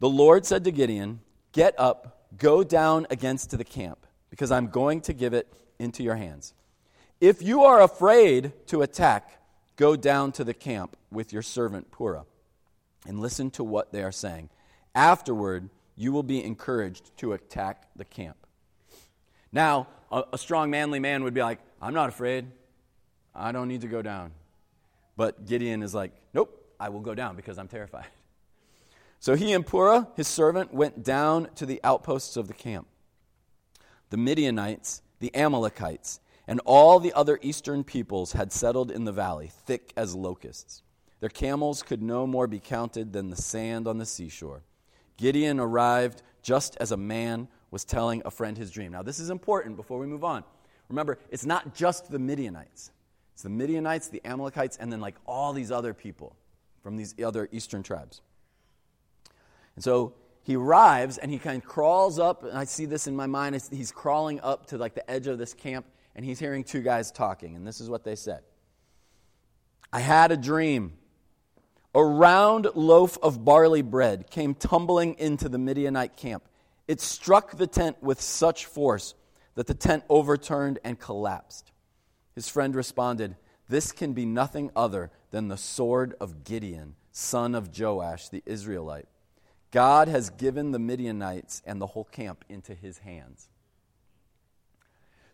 the 0.00 0.08
Lord 0.08 0.46
said 0.46 0.64
to 0.64 0.70
Gideon, 0.70 1.20
Get 1.52 1.78
up, 1.78 2.28
go 2.38 2.64
down 2.64 3.06
against 3.10 3.56
the 3.56 3.64
camp, 3.64 4.06
because 4.30 4.50
I'm 4.50 4.68
going 4.68 5.02
to 5.02 5.12
give 5.12 5.34
it 5.34 5.52
into 5.78 6.02
your 6.02 6.16
hands. 6.16 6.54
If 7.20 7.42
you 7.42 7.64
are 7.64 7.82
afraid 7.82 8.52
to 8.68 8.82
attack, 8.82 9.38
go 9.76 9.96
down 9.96 10.32
to 10.32 10.44
the 10.44 10.54
camp 10.54 10.96
with 11.10 11.32
your 11.32 11.42
servant 11.42 11.90
Purah 11.90 12.24
and 13.06 13.20
listen 13.20 13.50
to 13.52 13.64
what 13.64 13.92
they 13.92 14.02
are 14.02 14.12
saying. 14.12 14.48
Afterward, 14.94 15.68
you 15.96 16.12
will 16.12 16.22
be 16.22 16.42
encouraged 16.42 17.16
to 17.18 17.32
attack 17.32 17.88
the 17.96 18.04
camp. 18.04 18.36
Now, 19.52 19.88
a, 20.10 20.24
a, 20.32 20.38
strong, 20.38 20.70
manly 20.70 20.98
man 20.98 21.24
would 21.24 21.34
be 21.34 21.42
like, 21.42 21.58
I'm 21.80 21.94
not 21.94 22.08
afraid. 22.08 22.46
I 23.34 23.52
don't 23.52 23.68
need 23.68 23.82
to 23.82 23.88
go 23.88 24.02
down. 24.02 24.32
But 25.16 25.46
Gideon 25.46 25.82
is 25.82 25.94
like, 25.94 26.12
Nope, 26.32 26.74
I 26.80 26.88
will 26.88 27.00
go 27.00 27.14
down 27.14 27.36
because 27.36 27.58
I'm 27.58 27.68
terrified. 27.68 28.06
So 29.20 29.36
he 29.36 29.52
and 29.52 29.64
Purah, 29.64 30.08
his 30.16 30.26
servant, 30.26 30.74
went 30.74 31.04
down 31.04 31.48
to 31.54 31.64
the 31.64 31.80
outposts 31.84 32.36
of 32.36 32.48
the 32.48 32.54
camp. 32.54 32.88
The 34.10 34.16
Midianites, 34.16 35.00
the 35.20 35.32
Amalekites, 35.32 36.18
and 36.48 36.60
all 36.64 36.98
the 36.98 37.12
other 37.12 37.38
eastern 37.40 37.84
peoples 37.84 38.32
had 38.32 38.52
settled 38.52 38.90
in 38.90 39.04
the 39.04 39.12
valley, 39.12 39.52
thick 39.64 39.92
as 39.96 40.16
locusts. 40.16 40.82
Their 41.20 41.28
camels 41.28 41.84
could 41.84 42.02
no 42.02 42.26
more 42.26 42.48
be 42.48 42.58
counted 42.58 43.12
than 43.12 43.30
the 43.30 43.36
sand 43.36 43.86
on 43.86 43.98
the 43.98 44.06
seashore. 44.06 44.62
Gideon 45.16 45.60
arrived 45.60 46.22
just 46.42 46.76
as 46.80 46.92
a 46.92 46.96
man 46.96 47.48
was 47.70 47.84
telling 47.84 48.22
a 48.24 48.30
friend 48.30 48.56
his 48.56 48.70
dream. 48.70 48.92
Now, 48.92 49.02
this 49.02 49.18
is 49.18 49.30
important 49.30 49.76
before 49.76 49.98
we 49.98 50.06
move 50.06 50.24
on. 50.24 50.44
Remember, 50.88 51.18
it's 51.30 51.46
not 51.46 51.74
just 51.74 52.10
the 52.10 52.18
Midianites, 52.18 52.90
it's 53.32 53.42
the 53.42 53.48
Midianites, 53.48 54.08
the 54.08 54.20
Amalekites, 54.24 54.76
and 54.76 54.92
then 54.92 55.00
like 55.00 55.14
all 55.26 55.52
these 55.52 55.70
other 55.70 55.94
people 55.94 56.36
from 56.82 56.96
these 56.96 57.14
other 57.24 57.48
eastern 57.52 57.82
tribes. 57.82 58.20
And 59.74 59.82
so 59.82 60.14
he 60.42 60.56
arrives 60.56 61.18
and 61.18 61.30
he 61.30 61.38
kind 61.38 61.62
of 61.62 61.68
crawls 61.68 62.18
up, 62.18 62.42
and 62.42 62.58
I 62.58 62.64
see 62.64 62.84
this 62.84 63.06
in 63.06 63.16
my 63.16 63.26
mind. 63.26 63.60
He's 63.70 63.92
crawling 63.92 64.40
up 64.40 64.66
to 64.66 64.78
like 64.78 64.94
the 64.94 65.08
edge 65.10 65.26
of 65.28 65.38
this 65.38 65.54
camp, 65.54 65.86
and 66.14 66.24
he's 66.24 66.38
hearing 66.38 66.64
two 66.64 66.82
guys 66.82 67.10
talking, 67.10 67.56
and 67.56 67.66
this 67.66 67.80
is 67.80 67.88
what 67.88 68.04
they 68.04 68.16
said 68.16 68.42
I 69.92 70.00
had 70.00 70.32
a 70.32 70.36
dream. 70.36 70.94
A 71.94 72.02
round 72.02 72.68
loaf 72.74 73.18
of 73.22 73.44
barley 73.44 73.82
bread 73.82 74.30
came 74.30 74.54
tumbling 74.54 75.14
into 75.18 75.48
the 75.48 75.58
Midianite 75.58 76.16
camp. 76.16 76.44
It 76.88 77.00
struck 77.00 77.56
the 77.56 77.66
tent 77.66 78.02
with 78.02 78.20
such 78.20 78.64
force 78.66 79.14
that 79.54 79.66
the 79.66 79.74
tent 79.74 80.04
overturned 80.08 80.78
and 80.84 80.98
collapsed. 80.98 81.70
His 82.34 82.48
friend 82.48 82.74
responded, 82.74 83.36
This 83.68 83.92
can 83.92 84.14
be 84.14 84.24
nothing 84.24 84.70
other 84.74 85.10
than 85.30 85.48
the 85.48 85.58
sword 85.58 86.14
of 86.18 86.44
Gideon, 86.44 86.94
son 87.12 87.54
of 87.54 87.78
Joash 87.78 88.30
the 88.30 88.42
Israelite. 88.46 89.08
God 89.70 90.08
has 90.08 90.30
given 90.30 90.70
the 90.70 90.78
Midianites 90.78 91.62
and 91.66 91.80
the 91.80 91.86
whole 91.86 92.04
camp 92.04 92.44
into 92.48 92.74
his 92.74 92.98
hands. 92.98 93.48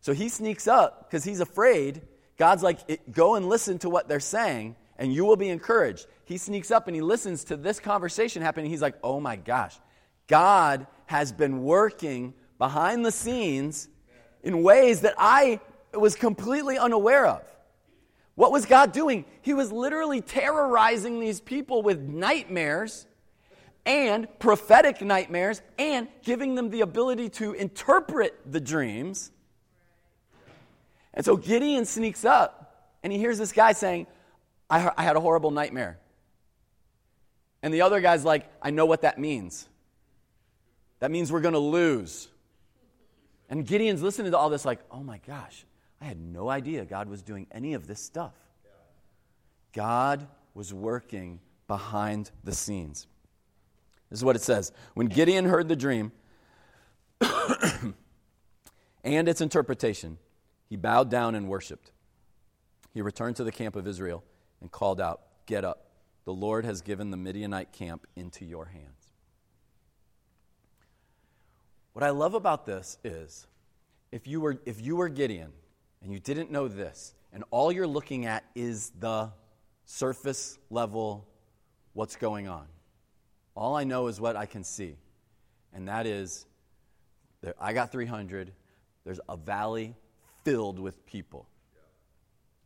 So 0.01 0.13
he 0.13 0.29
sneaks 0.29 0.67
up 0.67 1.09
because 1.09 1.23
he's 1.23 1.41
afraid. 1.41 2.03
God's 2.37 2.65
like, 2.65 3.13
Go 3.13 3.37
and 3.37 3.49
listen 3.49 3.79
to 3.81 3.91
what 3.91 4.09
they're 4.09 4.19
saying 4.19 4.75
and 4.99 5.13
you 5.13 5.25
will 5.25 5.37
be 5.37 5.49
encouraged. 5.49 6.07
He 6.25 6.37
sneaks 6.37 6.71
up 6.71 6.89
and 6.89 6.95
he 6.95 7.01
listens 7.01 7.45
to 7.45 7.57
this 7.57 7.81
conversation 7.81 8.43
happening. 8.43 8.71
He's 8.71 8.83
like, 8.83 8.97
oh 9.03 9.21
my 9.21 9.37
gosh, 9.37 9.79
God 10.27 10.87
has 11.07 11.33
been 11.33 11.63
working 11.63 12.35
behind 12.59 13.05
the 13.05 13.13
scenes 13.13 13.89
in 14.43 14.63
ways 14.63 15.01
that 15.03 15.15
I 15.17 15.61
was 15.95 16.17
completely 16.17 16.77
unaware 16.77 17.27
of. 17.27 17.43
What 18.35 18.53
was 18.53 18.67
God 18.67 18.93
doing? 18.93 19.25
He 19.43 19.55
was 19.55 19.73
literally 19.73 20.21
terrorizing 20.21 21.19
these 21.19 21.41
people 21.41 21.83
with 21.83 22.01
nightmares 22.01 23.07
and 23.85 24.29
prophetic 24.39 25.01
nightmares 25.01 25.63
and 25.79 26.09
giving 26.23 26.55
them 26.55 26.71
the 26.71 26.83
ability 26.83 27.31
to 27.31 27.55
interpret 27.55 28.39
the 28.47 28.61
dreams. 28.61 29.33
And 31.15 31.25
so 31.25 31.37
Gideon 31.37 31.85
sneaks 31.85 32.25
up 32.25 32.93
and 33.03 33.13
he 33.13 33.19
hears 33.19 33.39
this 33.39 33.51
guy 33.51 33.73
saying, 33.73 34.07
I, 34.71 34.91
I 34.97 35.03
had 35.03 35.17
a 35.17 35.21
horrible 35.21 35.51
nightmare. 35.51 35.99
And 37.63 37.75
the 37.75 37.83
other 37.83 38.01
guy's 38.01 38.25
like, 38.25 38.47
I 38.63 38.71
know 38.71 38.87
what 38.87 39.03
that 39.03 39.19
means. 39.19 39.69
That 41.01 41.11
means 41.11 41.33
we're 41.33 41.41
going 41.41 41.55
to 41.55 41.61
lose. 41.61 42.29
And 43.49 43.67
Gideon's 43.67 44.03
listening 44.03 44.33
to 44.33 44.39
all 44.39 44.51
this, 44.51 44.65
like, 44.65 44.81
oh 44.91 45.03
my 45.03 45.21
gosh, 45.27 45.65
I 46.01 46.05
had 46.05 46.21
no 46.21 46.49
idea 46.49 46.85
God 46.85 47.09
was 47.09 47.23
doing 47.23 47.47
any 47.51 47.75
of 47.75 47.87
this 47.87 48.01
stuff. 48.01 48.35
God 49.73 50.27
was 50.55 50.73
working 50.73 51.41
behind 51.67 52.31
the 52.45 52.55
scenes. 52.55 53.07
This 54.11 54.21
is 54.21 54.25
what 54.25 54.37
it 54.37 54.43
says. 54.43 54.73
When 54.95 55.07
Gideon 55.07 55.45
heard 55.45 55.69
the 55.69 55.77
dream 55.77 56.13
and 59.05 59.29
its 59.29 59.41
interpretation, 59.41 60.19
he 60.69 60.77
bowed 60.77 61.11
down 61.11 61.35
and 61.35 61.49
worshiped. 61.49 61.93
He 62.95 63.03
returned 63.03 63.37
to 63.37 63.45
the 63.45 63.53
camp 63.53 63.77
of 63.77 63.87
Israel 63.87 64.25
and 64.61 64.71
called 64.71 65.01
out, 65.01 65.23
Get 65.47 65.65
up. 65.65 65.87
The 66.25 66.33
Lord 66.33 66.67
has 66.67 66.83
given 66.83 67.11
the 67.11 67.17
Midianite 67.17 67.73
camp 67.73 68.07
into 68.15 68.45
your 68.45 68.67
hands. 68.67 69.13
What 71.95 72.05
I 72.05 72.11
love 72.11 72.35
about 72.35 72.67
this 72.67 72.99
is 73.03 73.47
if 74.13 74.27
you 74.27 74.41
were, 74.41 74.59
if 74.67 74.81
you 74.81 74.97
were 74.97 75.09
Gideon 75.09 75.53
and 76.03 76.13
you 76.13 76.19
didn't 76.19 76.51
know 76.51 76.69
this, 76.69 77.15
and 77.33 77.45
all 77.51 77.73
you're 77.73 77.87
looking 77.87 78.27
at 78.27 78.45
is 78.55 78.93
the 79.01 79.31
surface 79.87 80.59
level, 80.71 81.27
what's 81.95 82.17
going 82.17 82.47
on. 82.47 82.67
All 83.57 83.75
I 83.75 83.85
know 83.85 84.07
is 84.07 84.21
what 84.21 84.37
I 84.37 84.47
can 84.47 84.65
see, 84.65 84.97
and 85.73 85.89
that 85.89 86.07
is 86.07 86.47
that 87.41 87.57
I 87.59 87.73
got 87.73 87.91
300. 87.91 88.53
There's 89.05 89.21
a 89.29 89.37
valley 89.37 89.95
filled 90.45 90.79
with 90.79 91.05
people 91.07 91.49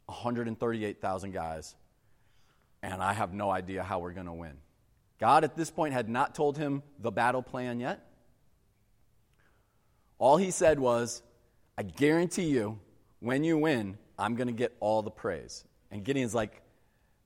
138,000 0.07 1.33
guys, 1.33 1.75
and 2.83 3.03
I 3.03 3.13
have 3.13 3.33
no 3.33 3.51
idea 3.51 3.83
how 3.83 4.01
we're 4.01 4.13
going 4.13 4.27
to 4.27 4.33
win. 4.33 4.57
God 5.19 5.45
at 5.45 5.57
this 5.57 5.71
point 5.71 5.93
had 5.93 6.09
not 6.09 6.35
told 6.35 6.59
him 6.59 6.83
the 6.99 7.13
battle 7.13 7.43
plan 7.43 7.79
yet. 7.79 8.05
All 10.19 10.37
he 10.37 10.51
said 10.51 10.79
was, 10.79 11.23
I 11.79 11.83
guarantee 11.85 12.47
you, 12.47 12.79
when 13.21 13.45
you 13.45 13.57
win, 13.57 13.99
I'm 14.19 14.35
going 14.35 14.49
to 14.49 14.53
get 14.53 14.77
all 14.81 15.03
the 15.03 15.11
praise. 15.11 15.65
And 15.91 16.05
Gideon's 16.05 16.35
like, 16.35 16.61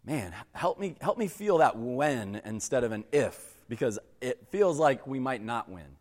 man, 0.04 0.34
help 0.52 0.78
me, 0.78 0.96
help 1.00 1.18
me 1.18 1.26
feel 1.26 1.58
that 1.58 1.78
when 1.78 2.40
instead 2.44 2.84
of 2.84 2.92
an 2.92 3.04
if, 3.12 3.54
because 3.68 3.98
it 4.20 4.46
feels 4.50 4.78
like 4.78 5.06
we 5.06 5.18
might 5.18 5.42
not 5.42 5.70
win. 5.70 5.96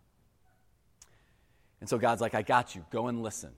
And 1.79 1.89
so 1.89 1.97
God's 1.97 2.21
like, 2.21 2.35
I 2.35 2.41
got 2.41 2.75
you. 2.75 2.85
Go 2.91 3.07
and 3.07 3.21
listen. 3.23 3.51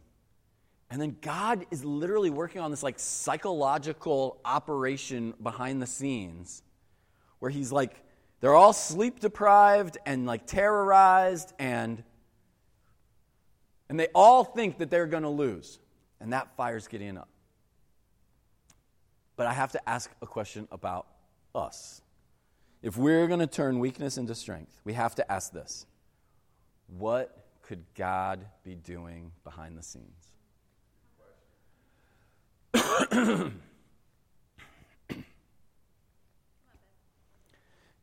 And 0.90 1.02
then 1.02 1.18
God 1.22 1.66
is 1.70 1.84
literally 1.84 2.30
working 2.30 2.62
on 2.62 2.72
this 2.72 2.84
like 2.84 3.00
psychological 3.00 4.40
operation 4.46 5.34
behind 5.42 5.82
the 5.82 5.88
scenes 5.88 6.64
where 7.40 7.52
he's 7.52 7.72
like, 7.72 8.02
they're 8.40 8.56
all 8.56 8.74
sleep 8.74 9.20
deprived 9.20 9.98
and 10.06 10.26
like 10.26 10.46
terrorized 10.46 11.54
and 11.60 12.04
and 13.90 14.00
they 14.00 14.08
all 14.14 14.44
think 14.44 14.80
that 14.80 14.90
they're 14.90 15.08
going 15.08 15.24
to 15.24 15.30
lose. 15.30 15.80
And 16.20 16.34
that 16.34 16.56
fires 16.58 16.88
Gideon 16.88 17.18
up. 17.18 17.30
But 19.36 19.48
I 19.48 19.54
have 19.54 19.72
to 19.74 19.90
ask 19.90 20.12
a 20.22 20.28
question 20.28 20.68
about 20.72 21.08
us. 21.54 22.02
If 22.82 22.98
we're 22.98 23.28
going 23.28 23.40
to 23.40 23.48
turn 23.48 23.80
weakness 23.80 24.18
into 24.18 24.36
strength, 24.36 24.82
we 24.84 24.94
have 24.94 25.16
to 25.16 25.32
ask 25.32 25.54
this 25.54 25.86
What 26.88 27.46
could 27.62 27.84
God 27.96 28.46
be 28.64 28.76
doing 28.76 29.32
behind 29.44 29.78
the 29.78 29.84
scenes? 29.84 30.34
if 32.74 33.52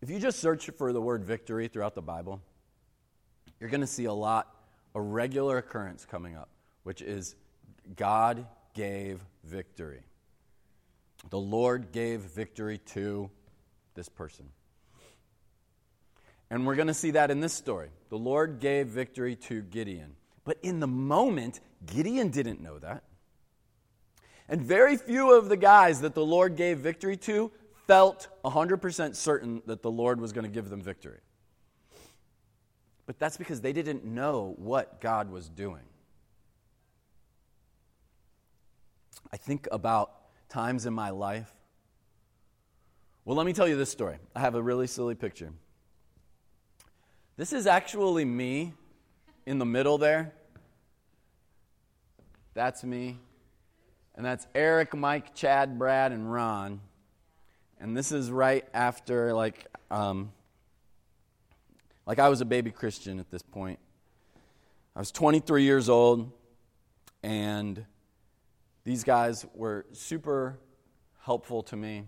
you 0.09 0.19
just 0.19 0.41
search 0.41 0.71
for 0.71 0.93
the 0.93 1.01
word 1.01 1.25
victory 1.25 1.69
throughout 1.69 1.95
the 1.95 2.03
Bible, 2.03 2.41
you're 3.61 3.71
going 3.71 3.81
to 3.81 3.87
see 3.87 4.05
a 4.05 4.13
lot, 4.13 4.55
a 4.95 5.01
regular 5.01 5.59
occurrence 5.59 6.05
coming 6.05 6.37
up, 6.37 6.49
which 6.83 7.03
is 7.03 7.35
God 7.97 8.47
gave 8.75 9.21
victory. 9.45 10.03
The 11.31 11.39
Lord 11.39 11.93
gave 11.93 12.21
victory 12.21 12.79
to 12.87 13.31
this 13.95 14.09
person. 14.09 14.51
And 16.51 16.67
we're 16.67 16.75
going 16.75 16.89
to 16.89 16.95
see 16.95 17.13
that 17.13 17.31
in 17.31 17.41
this 17.41 17.53
story. 17.53 17.89
The 18.11 18.19
Lord 18.19 18.61
gave 18.61 18.89
victory 18.89 19.37
to 19.37 19.63
Gideon. 19.63 20.17
But 20.45 20.59
in 20.63 20.81
the 20.81 20.87
moment, 20.87 21.61
Gideon 21.87 22.31
didn't 22.31 22.61
know 22.61 22.79
that. 22.79 23.03
And 24.49 24.61
very 24.61 24.97
few 24.97 25.37
of 25.37 25.49
the 25.49 25.57
guys 25.57 26.01
that 26.03 26.15
the 26.15 26.25
Lord 26.25 26.57
gave 26.57 26.79
victory 26.79 27.17
to 27.19 27.51
felt 27.87 28.29
100% 28.45 29.15
certain 29.15 29.63
that 29.67 29.83
the 29.83 29.91
Lord 29.91 30.21
was 30.21 30.33
going 30.33 30.45
to 30.45 30.51
give 30.51 30.71
them 30.71 30.83
victory. 30.83 31.19
But 33.07 33.19
that's 33.19 33.37
because 33.37 33.61
they 33.61 33.73
didn't 33.73 34.05
know 34.05 34.55
what 34.57 35.01
God 35.01 35.31
was 35.31 35.49
doing. 35.49 35.83
I 39.33 39.37
think 39.37 39.69
about 39.73 40.13
times 40.49 40.87
in 40.87 40.95
my 40.95 41.11
life. 41.11 41.53
Well, 43.25 43.37
let 43.37 43.47
me 43.47 43.53
tell 43.53 43.67
you 43.67 43.77
this 43.77 43.91
story. 43.91 44.17
I 44.35 44.41
have 44.41 44.55
a 44.55 44.63
really 44.63 44.87
silly 44.87 45.15
picture. 45.15 45.53
This 47.37 47.53
is 47.53 47.67
actually 47.67 48.25
me 48.25 48.75
in 49.47 49.59
the 49.59 49.65
middle 49.65 49.99
there. 49.99 50.33
That's 52.55 52.85
me. 52.85 53.19
And 54.15 54.25
that's 54.25 54.47
Eric, 54.55 54.95
Mike, 54.95 55.35
Chad, 55.35 55.79
Brad, 55.79 56.13
and 56.13 56.33
Ron. 56.33 56.81
And 57.81 57.97
this 57.97 58.13
is 58.13 58.31
right 58.31 58.65
after, 58.73 59.35
like, 59.35 59.67
um, 59.91 60.33
like 62.07 62.19
I 62.19 62.29
was 62.29 62.41
a 62.41 62.45
baby 62.45 62.71
Christian 62.71 63.19
at 63.19 63.31
this 63.31 63.43
point. 63.43 63.79
I 64.95 65.01
was 65.01 65.11
23 65.11 65.65
years 65.65 65.89
old, 65.89 66.31
and 67.23 67.85
these 68.85 69.03
guys 69.03 69.45
were 69.55 69.87
super 69.93 70.59
helpful 71.23 71.63
to 71.65 71.77
me, 71.77 72.05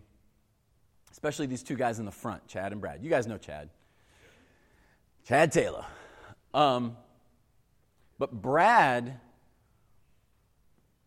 especially 1.11 1.47
these 1.47 1.63
two 1.63 1.75
guys 1.75 1.99
in 1.99 2.05
the 2.05 2.13
front, 2.13 2.47
Chad 2.47 2.73
and 2.73 2.81
Brad. 2.81 3.03
You 3.03 3.11
guys 3.11 3.27
know 3.27 3.39
Chad. 3.39 3.71
Chad 5.25 5.51
Taylor. 5.51 5.85
Um, 6.55 6.97
but 8.19 8.31
Brad, 8.31 9.19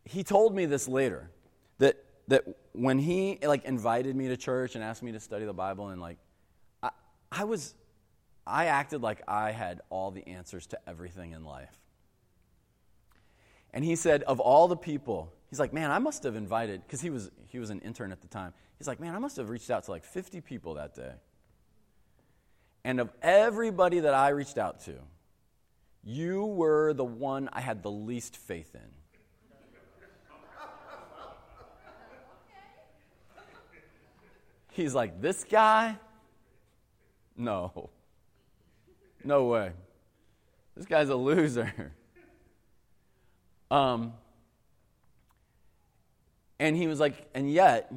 he 0.10 0.24
told 0.24 0.56
me 0.56 0.66
this 0.66 0.88
later 0.88 1.30
that 1.78 2.04
that 2.28 2.44
when 2.74 3.00
he 3.00 3.38
like 3.44 3.64
invited 3.66 4.16
me 4.16 4.28
to 4.28 4.38
church 4.38 4.76
and 4.76 4.84
asked 4.84 5.04
me 5.04 5.12
to 5.12 5.20
study 5.20 5.46
the 5.46 5.54
Bible 5.54 5.90
and 5.90 6.02
like 6.02 6.18
I, 6.82 6.90
I 7.32 7.44
was 7.44 7.76
I 8.46 8.66
acted 8.66 9.02
like 9.02 9.22
I 9.28 9.52
had 9.52 9.82
all 9.90 10.10
the 10.10 10.28
answers 10.28 10.66
to 10.68 10.80
everything 10.88 11.34
in 11.34 11.44
life. 11.46 11.78
And 13.72 13.86
he 13.86 13.96
said, 13.96 14.24
of 14.24 14.40
all 14.40 14.68
the 14.68 14.76
people, 14.76 15.32
he's 15.52 15.60
like, 15.60 15.72
man, 15.72 15.92
I 15.92 16.00
must 16.00 16.24
have 16.24 16.36
invited, 16.36 16.82
because 16.82 17.02
he 17.02 17.12
was, 17.12 17.30
he 17.50 17.60
was 17.60 17.70
an 17.70 17.80
intern 17.82 18.12
at 18.12 18.22
the 18.22 18.28
time. 18.28 18.54
He's 18.80 18.88
like, 18.88 19.00
man, 19.00 19.14
I 19.14 19.20
must 19.20 19.38
have 19.38 19.50
reached 19.50 19.70
out 19.70 19.84
to 19.84 19.92
like 19.92 20.04
50 20.04 20.42
people 20.42 20.74
that 20.74 20.96
day. 20.96 21.12
And 22.84 23.00
of 23.00 23.12
everybody 23.22 24.00
that 24.00 24.16
I 24.16 24.30
reached 24.30 24.58
out 24.58 24.80
to, 24.86 24.96
you 26.04 26.46
were 26.46 26.94
the 26.94 27.06
one 27.06 27.50
I 27.54 27.62
had 27.62 27.84
the 27.84 27.92
least 27.92 28.36
faith 28.36 28.74
in. 28.74 28.99
He's 34.72 34.94
like, 34.94 35.22
this 35.22 35.44
guy? 35.44 35.98
No. 37.36 37.90
No 39.24 39.46
way. 39.46 39.72
This 40.76 40.86
guy's 40.86 41.10
a 41.10 41.16
loser. 41.16 41.94
Um, 43.72 44.14
and 46.60 46.76
he 46.76 46.88
was 46.88 47.00
like, 47.00 47.30
and 47.34 47.52
yet, 47.52 47.94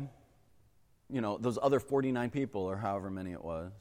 you 1.10 1.20
know, 1.20 1.38
those 1.38 1.58
other 1.60 1.80
49 1.80 2.30
people, 2.30 2.62
or 2.62 2.76
however 2.76 3.10
many 3.10 3.32
it 3.32 3.42
was, 3.42 3.72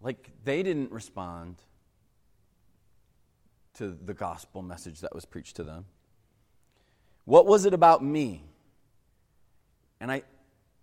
like, 0.00 0.30
they 0.44 0.62
didn't 0.62 0.92
respond 0.92 1.56
to 3.74 3.96
the 4.04 4.14
gospel 4.14 4.62
message 4.62 5.00
that 5.00 5.14
was 5.14 5.24
preached 5.24 5.56
to 5.56 5.64
them. 5.64 5.84
What 7.24 7.46
was 7.46 7.66
it 7.66 7.74
about 7.74 8.02
me? 8.02 8.44
And 10.00 10.10
I, 10.10 10.22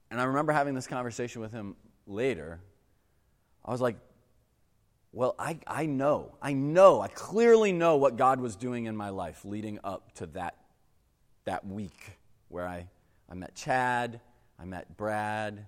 and 0.09 0.21
I 0.21 0.25
remember 0.25 0.53
having 0.53 0.73
this 0.73 0.87
conversation 0.87 1.41
with 1.41 1.51
him 1.51 1.75
later. 2.05 2.59
I 3.63 3.71
was 3.71 3.81
like, 3.81 3.97
well, 5.11 5.35
I, 5.39 5.59
I 5.65 5.85
know, 5.85 6.35
I 6.41 6.53
know, 6.53 7.01
I 7.01 7.07
clearly 7.07 7.71
know 7.71 7.97
what 7.97 8.17
God 8.17 8.39
was 8.39 8.55
doing 8.55 8.85
in 8.85 8.95
my 8.95 9.09
life 9.09 9.43
leading 9.45 9.79
up 9.83 10.13
to 10.15 10.27
that, 10.27 10.55
that 11.45 11.65
week 11.65 12.17
where 12.49 12.67
I, 12.67 12.87
I 13.29 13.33
met 13.33 13.55
Chad, 13.55 14.19
I 14.59 14.65
met 14.65 14.95
Brad, 14.95 15.65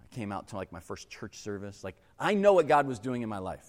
I 0.00 0.14
came 0.14 0.30
out 0.30 0.48
to 0.48 0.56
like 0.56 0.72
my 0.72 0.80
first 0.80 1.08
church 1.08 1.38
service. 1.38 1.82
Like, 1.82 1.96
I 2.18 2.34
know 2.34 2.52
what 2.52 2.68
God 2.68 2.86
was 2.86 2.98
doing 2.98 3.22
in 3.22 3.28
my 3.28 3.38
life. 3.38 3.66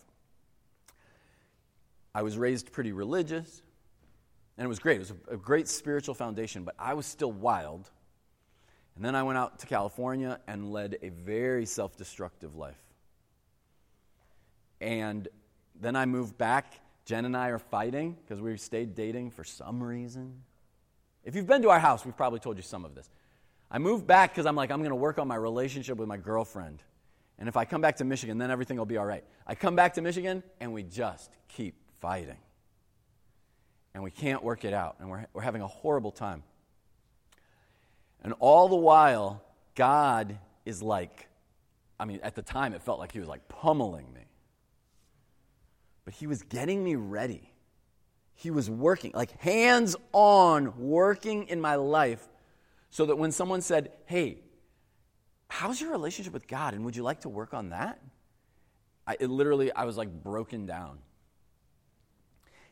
I 2.13 2.21
was 2.21 2.38
raised 2.38 2.71
pretty 2.71 2.91
religious, 2.91 3.62
and 4.58 4.65
it 4.65 4.67
was 4.67 4.80
great. 4.80 4.97
It 4.97 4.99
was 4.99 5.13
a, 5.30 5.34
a 5.36 5.38
great 5.38 5.67
spiritual 5.67 6.13
foundation, 6.13 6.63
but 6.63 6.76
I 6.78 6.93
was 6.93 7.06
still 7.06 7.32
wild. 7.32 7.89
And 8.96 9.04
then 9.04 9.16
I 9.16 9.24
went 9.24 9.38
out 9.38 9.60
to 9.60 9.68
California 9.68 10.40
and 10.48 10.72
led 10.72 10.98
a 11.02 11.10
very 11.10 11.66
self 11.66 11.98
destructive 11.98 12.56
life. 12.56 12.82
And 14.82 15.28
then 15.80 15.96
I 15.96 16.06
moved 16.06 16.38
back. 16.38 16.80
Jen 17.06 17.26
and 17.26 17.36
I 17.36 17.50
are 17.50 17.60
fighting 17.60 18.16
because 18.24 18.42
we 18.42 18.56
stayed 18.58 18.96
dating 18.96 19.32
for 19.32 19.44
some 19.44 19.84
reason. 19.84 20.42
If 21.24 21.36
you've 21.36 21.48
been 21.48 21.62
to 21.64 21.70
our 21.70 21.80
house, 21.80 22.06
we've 22.06 22.16
probably 22.16 22.40
told 22.40 22.58
you 22.58 22.64
some 22.64 22.86
of 22.86 22.96
this. 22.96 23.10
I 23.72 23.80
moved 23.80 24.06
back 24.06 24.32
because 24.32 24.46
I'm 24.46 24.56
like, 24.56 24.72
I'm 24.72 24.80
going 24.80 24.92
to 24.92 24.96
work 24.96 25.18
on 25.18 25.28
my 25.28 25.36
relationship 25.36 25.98
with 25.98 26.08
my 26.08 26.18
girlfriend. 26.18 26.84
And 27.40 27.50
if 27.50 27.58
I 27.58 27.66
come 27.66 27.82
back 27.82 27.98
to 27.98 28.04
Michigan, 28.04 28.38
then 28.38 28.52
everything 28.52 28.78
will 28.78 28.86
be 28.86 28.98
all 28.98 29.06
right. 29.06 29.24
I 29.48 29.56
come 29.56 29.76
back 29.76 29.96
to 29.96 30.02
Michigan, 30.02 30.44
and 30.60 30.72
we 30.72 30.84
just 30.84 31.32
keep 31.48 31.76
fighting. 32.00 32.38
And 33.94 34.04
we 34.04 34.12
can't 34.12 34.44
work 34.44 34.64
it 34.64 34.74
out, 34.74 34.98
and 35.00 35.10
we're, 35.10 35.26
we're 35.34 35.42
having 35.42 35.62
a 35.62 35.68
horrible 35.68 36.12
time. 36.12 36.44
And 38.24 38.34
all 38.40 38.70
the 38.70 38.76
while, 38.76 39.44
God 39.76 40.38
is 40.66 40.82
like, 40.82 41.28
I 42.00 42.06
mean, 42.06 42.20
at 42.24 42.36
the 42.36 42.42
time, 42.42 42.74
it 42.74 42.82
felt 42.82 43.00
like 43.00 43.12
He 43.12 43.20
was 43.20 43.28
like 43.28 43.48
pummeling 43.48 44.12
me 44.14 44.24
but 46.06 46.14
he 46.14 46.28
was 46.28 46.44
getting 46.44 46.84
me 46.84 46.96
ready. 46.96 47.54
He 48.36 48.52
was 48.52 48.70
working, 48.70 49.12
like 49.14 49.40
hands 49.40 49.96
on, 50.12 50.78
working 50.78 51.48
in 51.48 51.62
my 51.62 51.76
life 51.76 52.28
so 52.90 53.06
that 53.06 53.16
when 53.16 53.32
someone 53.32 53.62
said, 53.62 53.92
Hey, 54.06 54.40
how's 55.48 55.80
your 55.80 55.92
relationship 55.92 56.34
with 56.34 56.48
God? 56.48 56.74
And 56.74 56.84
would 56.86 56.96
you 56.96 57.04
like 57.04 57.22
to 57.22 57.30
work 57.30 57.54
on 57.54 57.70
that? 57.70 58.02
I, 59.06 59.18
it 59.20 59.30
literally, 59.30 59.72
I 59.72 59.86
was 59.86 59.98
like 59.98 60.12
broken 60.24 60.66
down. 60.66 61.00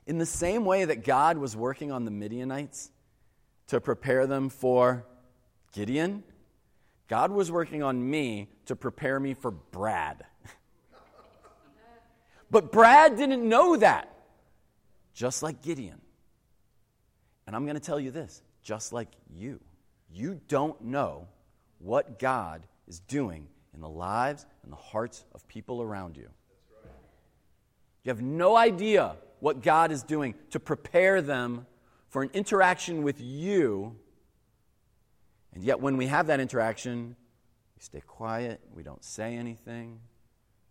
In 0.08 0.18
the 0.18 0.26
same 0.26 0.66
way 0.66 0.84
that 0.86 1.04
God 1.06 1.38
was 1.38 1.56
working 1.56 1.92
on 1.92 2.06
the 2.06 2.12
Midianites 2.12 2.92
to 3.68 3.80
prepare 3.80 4.28
them 4.28 4.50
for 4.50 5.06
Gideon, 5.72 6.24
God 7.08 7.32
was 7.32 7.52
working 7.52 7.84
on 7.84 8.10
me 8.10 8.50
to 8.66 8.76
prepare 8.76 9.20
me 9.20 9.34
for 9.34 9.52
Brad. 9.52 10.24
but 12.50 12.72
Brad 12.72 13.18
didn't 13.18 13.48
know 13.48 13.78
that, 13.78 14.14
just 15.14 15.44
like 15.44 15.62
Gideon. 15.62 16.00
And 17.48 17.56
I'm 17.56 17.66
going 17.66 17.76
to 17.76 17.82
tell 17.82 18.00
you 18.00 18.12
this 18.12 18.42
just 18.64 18.94
like 18.94 19.10
you. 19.36 19.60
You 20.14 20.40
don't 20.48 20.80
know 20.82 21.28
what 21.80 22.20
God 22.20 22.66
is 22.88 23.00
doing 23.00 23.48
in 23.74 23.82
the 23.82 23.90
lives 23.90 24.46
and 24.64 24.72
the 24.72 24.78
hearts 24.78 25.26
of 25.34 25.48
people 25.48 25.82
around 25.82 26.18
you. 26.18 26.30
You 28.04 28.10
have 28.10 28.22
no 28.22 28.56
idea 28.56 29.16
what 29.40 29.62
God 29.62 29.92
is 29.92 30.04
doing 30.04 30.36
to 30.52 30.60
prepare 30.60 31.22
them 31.22 31.66
for 32.10 32.24
an 32.24 32.30
interaction 32.34 33.04
with 33.04 33.20
you. 33.22 33.96
And 35.54 35.64
yet, 35.64 35.80
when 35.80 35.98
we 35.98 36.08
have 36.08 36.28
that 36.28 36.40
interaction, 36.40 37.16
we 37.76 37.82
stay 37.82 38.02
quiet, 38.02 38.62
we 38.74 38.84
don't 38.84 39.04
say 39.04 39.36
anything, 39.36 40.00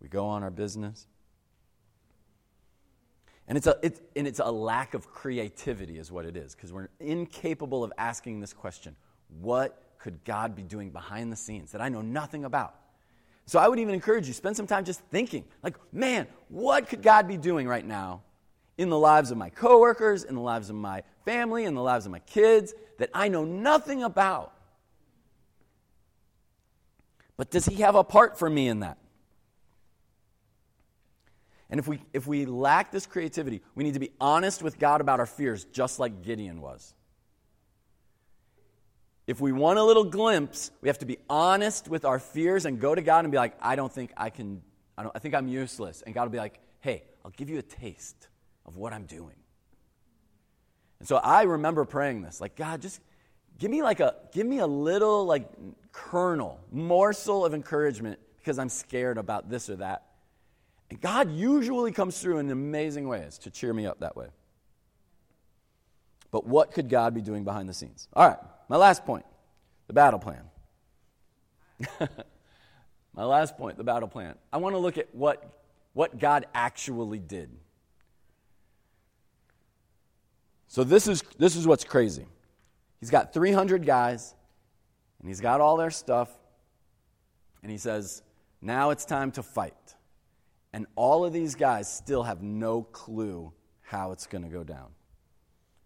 we 0.00 0.08
go 0.08 0.26
on 0.26 0.42
our 0.42 0.50
business. 0.50 1.06
And 3.46 3.58
it's 3.58 3.66
a, 3.66 3.76
it's, 3.82 4.00
and 4.14 4.28
it's 4.28 4.38
a 4.38 4.50
lack 4.50 4.94
of 4.94 5.10
creativity, 5.10 5.98
is 5.98 6.12
what 6.12 6.24
it 6.24 6.36
is, 6.36 6.54
because 6.54 6.72
we're 6.72 6.88
incapable 7.00 7.82
of 7.82 7.92
asking 7.98 8.40
this 8.40 8.52
question 8.52 8.96
What 9.40 9.82
could 9.98 10.24
God 10.24 10.54
be 10.54 10.62
doing 10.62 10.90
behind 10.90 11.32
the 11.32 11.36
scenes 11.36 11.72
that 11.72 11.80
I 11.80 11.88
know 11.88 12.00
nothing 12.00 12.44
about? 12.44 12.74
So 13.46 13.58
I 13.58 13.66
would 13.66 13.80
even 13.80 13.92
encourage 13.92 14.28
you, 14.28 14.32
spend 14.32 14.56
some 14.56 14.68
time 14.68 14.84
just 14.84 15.00
thinking, 15.10 15.44
like, 15.64 15.76
man, 15.92 16.28
what 16.48 16.88
could 16.88 17.02
God 17.02 17.26
be 17.26 17.36
doing 17.36 17.66
right 17.66 17.84
now 17.84 18.22
in 18.78 18.88
the 18.88 18.98
lives 18.98 19.32
of 19.32 19.36
my 19.36 19.50
coworkers, 19.50 20.22
in 20.22 20.36
the 20.36 20.40
lives 20.40 20.70
of 20.70 20.76
my 20.76 21.02
family, 21.24 21.64
in 21.64 21.74
the 21.74 21.82
lives 21.82 22.06
of 22.06 22.12
my 22.12 22.20
kids 22.20 22.72
that 22.98 23.10
I 23.12 23.26
know 23.26 23.44
nothing 23.44 24.04
about? 24.04 24.54
But 27.40 27.50
does 27.50 27.64
He 27.64 27.76
have 27.76 27.94
a 27.94 28.04
part 28.04 28.38
for 28.38 28.50
me 28.50 28.68
in 28.68 28.80
that? 28.80 28.98
And 31.70 31.80
if 31.80 31.88
we, 31.88 32.02
if 32.12 32.26
we 32.26 32.44
lack 32.44 32.92
this 32.92 33.06
creativity, 33.06 33.62
we 33.74 33.82
need 33.82 33.94
to 33.94 33.98
be 33.98 34.10
honest 34.20 34.62
with 34.62 34.78
God 34.78 35.00
about 35.00 35.20
our 35.20 35.26
fears, 35.26 35.64
just 35.64 35.98
like 35.98 36.20
Gideon 36.20 36.60
was. 36.60 36.92
If 39.26 39.40
we 39.40 39.52
want 39.52 39.78
a 39.78 39.82
little 39.82 40.04
glimpse, 40.04 40.70
we 40.82 40.90
have 40.90 40.98
to 40.98 41.06
be 41.06 41.16
honest 41.30 41.88
with 41.88 42.04
our 42.04 42.18
fears 42.18 42.66
and 42.66 42.78
go 42.78 42.94
to 42.94 43.00
God 43.00 43.24
and 43.24 43.32
be 43.32 43.38
like, 43.38 43.56
I 43.62 43.74
don't 43.74 43.90
think 43.90 44.12
I 44.18 44.28
can, 44.28 44.60
I, 44.98 45.04
don't, 45.04 45.16
I 45.16 45.18
think 45.18 45.34
I'm 45.34 45.48
useless. 45.48 46.02
And 46.02 46.14
God 46.14 46.24
will 46.24 46.32
be 46.32 46.36
like, 46.36 46.60
hey, 46.80 47.04
I'll 47.24 47.30
give 47.30 47.48
you 47.48 47.58
a 47.58 47.62
taste 47.62 48.28
of 48.66 48.76
what 48.76 48.92
I'm 48.92 49.06
doing. 49.06 49.36
And 50.98 51.08
so 51.08 51.16
I 51.16 51.44
remember 51.44 51.86
praying 51.86 52.20
this, 52.20 52.38
like, 52.38 52.54
God, 52.54 52.82
just 52.82 53.00
give 53.60 53.70
me 53.70 53.82
like 53.82 54.00
a, 54.00 54.16
give 54.32 54.46
me 54.46 54.58
a 54.58 54.66
little 54.66 55.24
like 55.24 55.48
kernel, 55.92 56.58
morsel 56.72 57.44
of 57.44 57.54
encouragement 57.54 58.18
because 58.38 58.58
I'm 58.58 58.70
scared 58.70 59.18
about 59.18 59.48
this 59.48 59.70
or 59.70 59.76
that. 59.76 60.06
And 60.88 61.00
God 61.00 61.30
usually 61.30 61.92
comes 61.92 62.18
through 62.18 62.38
in 62.38 62.50
amazing 62.50 63.06
ways 63.06 63.38
to 63.38 63.50
cheer 63.50 63.72
me 63.72 63.86
up 63.86 64.00
that 64.00 64.16
way. 64.16 64.26
But 66.32 66.46
what 66.46 66.72
could 66.72 66.88
God 66.88 67.14
be 67.14 67.20
doing 67.20 67.44
behind 67.44 67.68
the 67.68 67.74
scenes? 67.74 68.08
All 68.14 68.26
right. 68.26 68.38
My 68.68 68.76
last 68.76 69.04
point 69.04 69.24
the 69.86 69.92
battle 69.92 70.18
plan. 70.18 70.42
My 73.14 73.24
last 73.24 73.56
point 73.56 73.76
the 73.76 73.84
battle 73.84 74.08
plan. 74.08 74.36
I 74.52 74.56
want 74.56 74.74
to 74.74 74.78
look 74.78 74.96
at 74.98 75.14
what, 75.14 75.62
what 75.92 76.18
God 76.18 76.46
actually 76.54 77.18
did. 77.18 77.50
So, 80.68 80.84
this 80.84 81.08
is, 81.08 81.24
this 81.36 81.56
is 81.56 81.66
what's 81.66 81.82
crazy. 81.82 82.26
He's 83.00 83.10
got 83.10 83.32
300 83.32 83.86
guys, 83.86 84.34
and 85.20 85.28
he's 85.28 85.40
got 85.40 85.60
all 85.60 85.76
their 85.76 85.90
stuff, 85.90 86.30
and 87.62 87.72
he 87.72 87.78
says, 87.78 88.22
Now 88.60 88.90
it's 88.90 89.04
time 89.04 89.32
to 89.32 89.42
fight. 89.42 89.74
And 90.72 90.86
all 90.94 91.24
of 91.24 91.32
these 91.32 91.54
guys 91.54 91.92
still 91.92 92.22
have 92.22 92.42
no 92.42 92.82
clue 92.82 93.52
how 93.82 94.12
it's 94.12 94.26
going 94.26 94.44
to 94.44 94.50
go 94.50 94.62
down. 94.62 94.88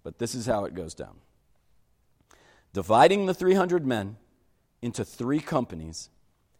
But 0.02 0.18
this 0.18 0.34
is 0.34 0.44
how 0.44 0.66
it 0.66 0.74
goes 0.74 0.94
down 0.94 1.16
Dividing 2.74 3.26
the 3.26 3.34
300 3.34 3.86
men 3.86 4.16
into 4.82 5.04
three 5.04 5.40
companies, 5.40 6.10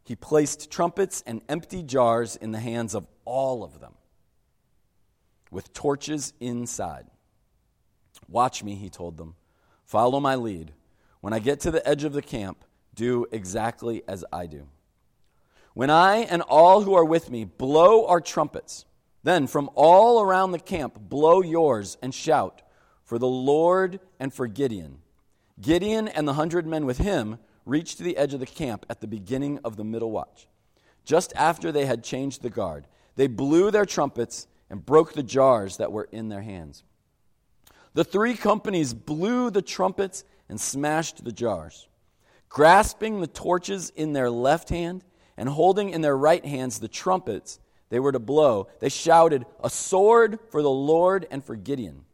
he 0.05 0.15
placed 0.15 0.71
trumpets 0.71 1.23
and 1.27 1.43
empty 1.49 1.83
jars 1.83 2.37
in 2.37 2.53
the 2.53 2.61
hands 2.61 2.95
of 2.95 3.07
all 3.25 3.65
of 3.65 3.81
them, 3.81 3.95
with 5.51 5.73
torches 5.73 6.33
inside. 6.41 7.07
Watch 8.29 8.63
me, 8.63 8.77
he 8.77 8.89
told 8.89 9.17
them. 9.17 9.35
Follow 9.95 10.19
my 10.19 10.35
lead. 10.35 10.73
When 11.21 11.33
I 11.33 11.39
get 11.39 11.61
to 11.61 11.71
the 11.71 11.89
edge 11.89 12.03
of 12.03 12.15
the 12.15 12.21
camp, 12.21 12.65
do 12.97 13.27
exactly 13.31 14.03
as 14.09 14.25
I 14.33 14.47
do. 14.47 14.67
When 15.73 15.89
I 15.89 16.17
and 16.17 16.43
all 16.43 16.81
who 16.83 16.95
are 16.95 17.05
with 17.05 17.31
me 17.31 17.45
blow 17.45 18.05
our 18.09 18.21
trumpets, 18.21 18.87
then 19.23 19.47
from 19.47 19.71
all 19.77 20.21
around 20.21 20.51
the 20.51 20.59
camp 20.59 20.99
blow 20.99 21.43
yours 21.43 21.97
and 22.03 22.13
shout 22.13 22.61
for 23.05 23.21
the 23.21 23.29
Lord 23.29 24.01
and 24.19 24.35
for 24.35 24.49
Gideon 24.49 24.99
Gideon 25.61 26.09
and 26.09 26.27
the 26.27 26.35
hundred 26.35 26.67
men 26.67 26.87
with 26.87 26.99
him 26.99 27.39
reached 27.65 27.99
the 27.99 28.17
edge 28.17 28.35
of 28.35 28.41
the 28.41 28.47
camp 28.47 28.85
at 28.91 29.01
the 29.01 29.07
beginning 29.07 29.61
of 29.63 29.77
the 29.77 29.85
middle 29.85 30.11
watch. 30.11 30.49
Just 31.05 31.33
after 31.37 31.71
they 31.71 31.87
had 31.87 32.03
changed 32.03 32.43
the 32.43 32.51
guard, 32.51 32.89
they 33.15 33.29
blew 33.29 33.71
their 33.71 33.87
trumpets 33.87 34.49
and 34.69 34.85
broke 34.85 35.13
the 35.13 35.23
jars 35.23 35.77
that 35.77 35.93
were 35.93 36.09
in 36.11 36.31
their 36.31 36.43
hands. 36.43 36.83
The 37.95 38.05
three 38.05 38.35
companies 38.35 38.93
blew 38.93 39.51
the 39.51 39.63
trumpets 39.63 40.25
and 40.49 40.61
smashed 40.61 41.25
the 41.25 41.33
jars. 41.33 41.89
Grasping 42.49 43.21
the 43.21 43.27
torches 43.27 43.91
in 43.91 44.13
their 44.13 44.31
left 44.31 44.69
hand 44.69 45.05
and 45.37 45.49
holding 45.49 45.91
in 45.91 46.01
their 46.01 46.17
right 46.17 46.45
hands 46.45 46.79
the 46.79 46.89
trumpets 46.89 47.59
they 47.89 48.01
were 48.01 48.13
to 48.13 48.19
blow, 48.19 48.69
they 48.81 48.89
shouted, 48.89 49.47
A 49.63 49.71
sword 49.71 50.39
for 50.51 50.63
the 50.63 50.71
Lord 50.71 51.27
and 51.31 51.45
for 51.45 51.55
Gideon. 51.55 52.05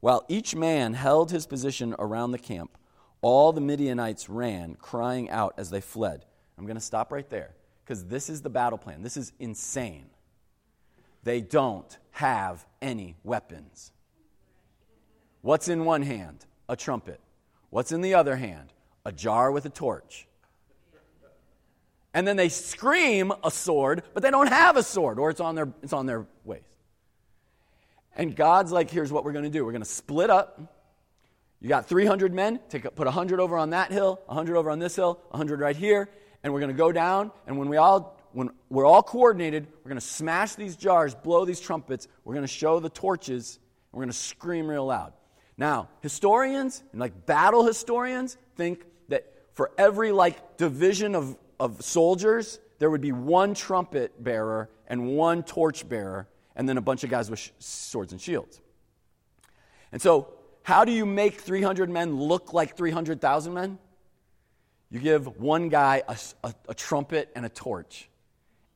While 0.00 0.24
each 0.28 0.56
man 0.56 0.94
held 0.94 1.30
his 1.30 1.46
position 1.46 1.94
around 1.98 2.32
the 2.32 2.38
camp, 2.38 2.76
all 3.20 3.52
the 3.52 3.60
Midianites 3.60 4.28
ran, 4.28 4.74
crying 4.74 5.30
out 5.30 5.54
as 5.56 5.70
they 5.70 5.80
fled. 5.80 6.24
I'm 6.58 6.66
going 6.66 6.76
to 6.76 6.80
stop 6.80 7.12
right 7.12 7.28
there 7.30 7.54
because 7.84 8.04
this 8.06 8.28
is 8.28 8.42
the 8.42 8.50
battle 8.50 8.78
plan. 8.78 9.02
This 9.02 9.16
is 9.16 9.32
insane. 9.38 10.06
They 11.22 11.40
don't 11.40 11.96
have 12.10 12.66
any 12.80 13.16
weapons. 13.22 13.92
What's 15.42 15.68
in 15.68 15.84
one 15.84 16.02
hand? 16.02 16.44
A 16.68 16.76
trumpet. 16.76 17.20
What's 17.70 17.92
in 17.92 18.00
the 18.00 18.14
other 18.14 18.36
hand? 18.36 18.72
A 19.04 19.12
jar 19.12 19.50
with 19.52 19.66
a 19.66 19.70
torch. 19.70 20.26
And 22.14 22.26
then 22.26 22.36
they 22.36 22.48
scream 22.48 23.32
a 23.42 23.50
sword, 23.50 24.02
but 24.14 24.22
they 24.22 24.30
don't 24.30 24.48
have 24.48 24.76
a 24.76 24.82
sword, 24.82 25.18
or 25.18 25.30
it's 25.30 25.40
on 25.40 25.54
their, 25.54 25.68
it's 25.82 25.92
on 25.92 26.06
their 26.06 26.26
waist. 26.44 26.66
And 28.14 28.36
God's 28.36 28.70
like, 28.70 28.90
here's 28.90 29.10
what 29.10 29.24
we're 29.24 29.32
going 29.32 29.44
to 29.44 29.50
do. 29.50 29.64
We're 29.64 29.72
going 29.72 29.82
to 29.82 29.88
split 29.88 30.28
up. 30.28 30.60
You 31.60 31.68
got 31.68 31.86
300 31.86 32.34
men, 32.34 32.60
take, 32.68 32.82
put 32.82 33.06
100 33.06 33.40
over 33.40 33.56
on 33.56 33.70
that 33.70 33.90
hill, 33.90 34.20
100 34.26 34.56
over 34.56 34.70
on 34.70 34.78
this 34.78 34.94
hill, 34.94 35.20
100 35.30 35.60
right 35.60 35.76
here, 35.76 36.08
and 36.42 36.52
we're 36.52 36.60
going 36.60 36.72
to 36.72 36.76
go 36.76 36.92
down. 36.92 37.30
And 37.46 37.58
when 37.58 37.68
we 37.68 37.76
all 37.76 38.18
when 38.32 38.50
we're 38.70 38.86
all 38.86 39.02
coordinated, 39.02 39.66
we're 39.84 39.90
going 39.90 40.00
to 40.00 40.06
smash 40.06 40.54
these 40.54 40.76
jars, 40.76 41.14
blow 41.14 41.44
these 41.44 41.60
trumpets. 41.60 42.08
We're 42.24 42.34
going 42.34 42.46
to 42.46 42.52
show 42.52 42.80
the 42.80 42.88
torches, 42.88 43.58
and 43.92 43.98
we're 43.98 44.04
going 44.04 44.12
to 44.12 44.16
scream 44.16 44.66
real 44.66 44.86
loud. 44.86 45.12
Now, 45.56 45.88
historians 46.00 46.82
like 46.94 47.26
battle 47.26 47.64
historians 47.64 48.36
think 48.56 48.84
that 49.08 49.32
for 49.54 49.70
every 49.76 50.12
like 50.12 50.56
division 50.56 51.14
of, 51.14 51.36
of 51.60 51.82
soldiers, 51.82 52.58
there 52.78 52.90
would 52.90 53.00
be 53.00 53.12
one 53.12 53.54
trumpet 53.54 54.22
bearer 54.22 54.68
and 54.86 55.16
one 55.16 55.42
torch 55.42 55.88
bearer 55.88 56.26
and 56.56 56.68
then 56.68 56.76
a 56.78 56.80
bunch 56.80 57.04
of 57.04 57.10
guys 57.10 57.30
with 57.30 57.38
sh- 57.38 57.50
swords 57.58 58.12
and 58.12 58.20
shields. 58.20 58.60
And 59.90 60.00
so, 60.00 60.28
how 60.62 60.84
do 60.84 60.92
you 60.92 61.04
make 61.04 61.40
300 61.40 61.90
men 61.90 62.16
look 62.16 62.52
like 62.52 62.76
300,000 62.76 63.52
men? 63.52 63.78
You 64.90 65.00
give 65.00 65.40
one 65.40 65.68
guy 65.68 66.02
a, 66.06 66.16
a, 66.44 66.54
a, 66.68 66.74
trumpet 66.74 67.30
and 67.34 67.44
a 67.46 67.48
torch, 67.48 68.08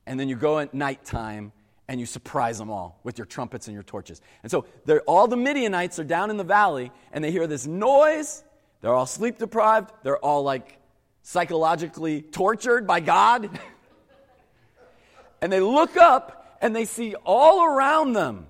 and 0.07 0.19
then 0.19 0.29
you 0.29 0.37
go 0.37 0.59
at 0.59 0.73
nighttime 0.75 1.53
and 1.89 2.01
you 2.01 2.07
surprise 2.07 2.59
them 2.59 2.71
all 2.71 3.01
with 3.05 3.19
your 3.19 3.27
trumpets 3.27 3.69
and 3.69 3.75
your 3.75 3.83
torches. 3.83 4.21
And 4.43 4.51
so, 4.51 4.67
all 5.07 5.29
the 5.29 5.37
Midianites 5.37 5.99
are 5.99 6.05
down 6.05 6.31
in 6.31 6.37
the 6.37 6.45
valley, 6.45 6.91
and 7.13 7.23
they 7.23 7.31
hear 7.31 7.47
this 7.47 7.67
noise. 7.67 8.43
They're 8.81 8.95
all 8.95 9.07
sleep 9.07 9.39
deprived. 9.39 9.93
They're 10.03 10.19
all 10.19 10.43
like 10.43 10.79
psychologically 11.23 12.23
tortured 12.23 12.87
by 12.87 13.01
God. 13.01 13.51
and 15.41 15.53
they 15.53 15.61
look 15.61 15.97
up 15.97 16.59
and 16.61 16.75
they 16.75 16.85
see 16.85 17.15
all 17.25 17.65
around 17.65 18.13
them 18.13 18.47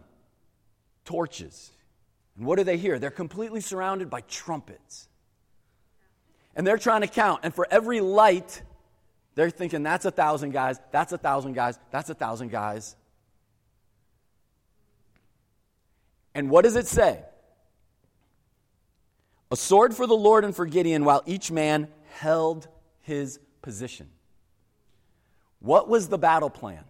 torches. 1.05 1.71
And 2.37 2.45
what 2.45 2.57
do 2.57 2.65
they 2.65 2.77
hear? 2.77 2.99
They're 2.99 3.11
completely 3.11 3.61
surrounded 3.61 4.11
by 4.11 4.21
trumpets. 4.23 5.09
And 6.55 6.67
they're 6.67 6.79
trying 6.79 7.03
to 7.03 7.07
count. 7.07 7.41
And 7.43 7.55
for 7.55 7.67
every 7.71 8.01
light, 8.01 8.63
they're 9.35 9.51
thinking, 9.51 9.83
that's 9.83 10.05
a 10.05 10.11
thousand 10.11 10.51
guys, 10.51 10.81
that's 10.91 11.13
a 11.13 11.19
thousand 11.19 11.53
guys, 11.53 11.79
that's 11.91 12.11
a 12.11 12.15
thousand 12.15 12.51
guys. 12.51 12.97
And 16.37 16.51
what 16.51 16.65
does 16.65 16.77
it 16.77 16.87
say? 16.87 17.21
A 19.51 19.57
sword 19.57 19.95
for 19.95 20.07
the 20.07 20.15
Lord 20.15 20.45
and 20.45 20.55
for 20.55 20.67
Gideon, 20.67 21.07
while 21.07 21.23
each 21.25 21.51
man 21.51 21.89
held 22.19 22.69
his 23.01 23.41
position. 23.63 24.11
What 25.61 25.89
was 25.89 26.09
the 26.09 26.19
battle 26.19 26.51
plan? 26.51 26.85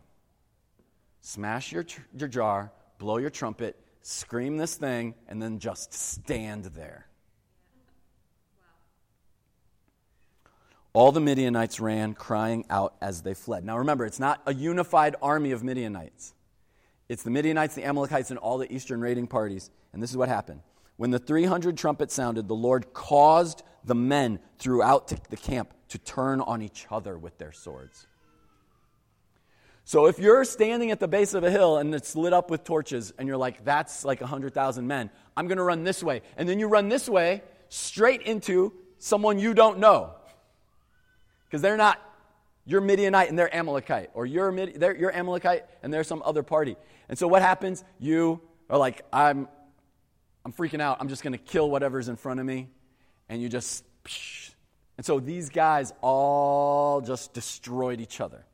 Smash 1.20 1.70
your, 1.70 1.84
tr- 1.84 2.00
your 2.12 2.26
jar, 2.26 2.72
blow 2.98 3.18
your 3.18 3.30
trumpet, 3.30 3.78
scream 4.02 4.56
this 4.56 4.74
thing, 4.74 5.14
and 5.28 5.40
then 5.40 5.60
just 5.60 5.94
stand 5.94 6.64
there. 6.64 7.06
All 10.92 11.12
the 11.12 11.20
Midianites 11.20 11.78
ran, 11.78 12.14
crying 12.14 12.64
out 12.68 12.96
as 13.00 13.22
they 13.22 13.34
fled. 13.34 13.64
Now 13.64 13.78
remember, 13.78 14.06
it's 14.06 14.18
not 14.18 14.42
a 14.44 14.52
unified 14.52 15.14
army 15.22 15.52
of 15.52 15.62
Midianites. 15.62 16.34
It's 17.08 17.22
the 17.22 17.30
Midianites, 17.30 17.74
the 17.74 17.84
Amalekites, 17.84 18.30
and 18.30 18.38
all 18.38 18.58
the 18.58 18.72
eastern 18.72 19.00
raiding 19.00 19.26
parties. 19.26 19.70
And 19.92 20.02
this 20.02 20.10
is 20.10 20.16
what 20.16 20.28
happened. 20.28 20.60
When 20.96 21.10
the 21.10 21.18
300 21.18 21.76
trumpets 21.76 22.14
sounded, 22.14 22.48
the 22.48 22.54
Lord 22.54 22.92
caused 22.92 23.62
the 23.84 23.94
men 23.94 24.40
throughout 24.58 25.12
the 25.30 25.36
camp 25.36 25.72
to 25.88 25.98
turn 25.98 26.40
on 26.40 26.62
each 26.62 26.86
other 26.90 27.16
with 27.16 27.38
their 27.38 27.52
swords. 27.52 28.06
So 29.84 30.06
if 30.06 30.18
you're 30.18 30.44
standing 30.44 30.90
at 30.90 30.98
the 30.98 31.06
base 31.06 31.32
of 31.34 31.44
a 31.44 31.50
hill 31.50 31.76
and 31.76 31.94
it's 31.94 32.16
lit 32.16 32.32
up 32.32 32.50
with 32.50 32.64
torches 32.64 33.12
and 33.18 33.28
you're 33.28 33.36
like, 33.36 33.64
that's 33.64 34.04
like 34.04 34.20
100,000 34.20 34.84
men, 34.84 35.10
I'm 35.36 35.46
going 35.46 35.58
to 35.58 35.64
run 35.64 35.84
this 35.84 36.02
way. 36.02 36.22
And 36.36 36.48
then 36.48 36.58
you 36.58 36.66
run 36.66 36.88
this 36.88 37.08
way 37.08 37.44
straight 37.68 38.22
into 38.22 38.72
someone 38.98 39.38
you 39.38 39.54
don't 39.54 39.78
know. 39.78 40.10
Because 41.44 41.62
they're 41.62 41.76
not, 41.76 42.00
you're 42.66 42.80
Midianite 42.80 43.28
and 43.28 43.38
they're 43.38 43.54
Amalekite. 43.54 44.10
Or 44.12 44.26
you're, 44.26 44.50
Mid, 44.50 44.82
you're 44.98 45.14
Amalekite 45.14 45.64
and 45.82 45.94
they're 45.94 46.04
some 46.04 46.20
other 46.24 46.42
party. 46.42 46.76
And 47.08 47.16
so 47.16 47.28
what 47.28 47.40
happens? 47.40 47.84
You 48.00 48.40
are 48.68 48.76
like, 48.76 49.02
I'm, 49.12 49.48
I'm 50.44 50.52
freaking 50.52 50.80
out. 50.80 50.98
I'm 51.00 51.08
just 51.08 51.22
going 51.22 51.32
to 51.32 51.38
kill 51.38 51.70
whatever's 51.70 52.08
in 52.08 52.16
front 52.16 52.40
of 52.40 52.46
me. 52.46 52.68
And 53.28 53.40
you 53.40 53.48
just, 53.48 53.84
and 54.96 55.06
so 55.06 55.20
these 55.20 55.48
guys 55.48 55.92
all 56.00 57.00
just 57.00 57.32
destroyed 57.32 58.00
each 58.00 58.20
other. 58.20 58.44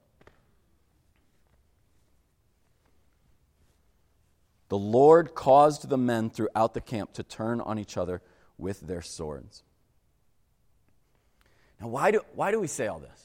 The 4.68 4.78
Lord 4.78 5.34
caused 5.34 5.88
the 5.88 5.98
men 5.98 6.30
throughout 6.30 6.72
the 6.72 6.80
camp 6.80 7.14
to 7.14 7.22
turn 7.22 7.60
on 7.60 7.78
each 7.78 7.96
other 7.96 8.22
with 8.56 8.80
their 8.80 9.02
swords. 9.02 9.62
Now, 11.80 11.88
why 11.88 12.10
do, 12.10 12.20
why 12.34 12.50
do 12.50 12.60
we 12.60 12.68
say 12.68 12.86
all 12.86 12.98
this? 12.98 13.21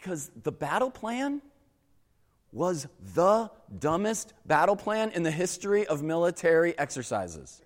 Because 0.00 0.30
the 0.42 0.52
battle 0.52 0.90
plan 0.90 1.40
was 2.52 2.86
the 3.14 3.50
dumbest 3.78 4.34
battle 4.44 4.76
plan 4.76 5.10
in 5.10 5.22
the 5.22 5.30
history 5.30 5.86
of 5.86 6.02
military 6.02 6.78
exercises. 6.78 7.62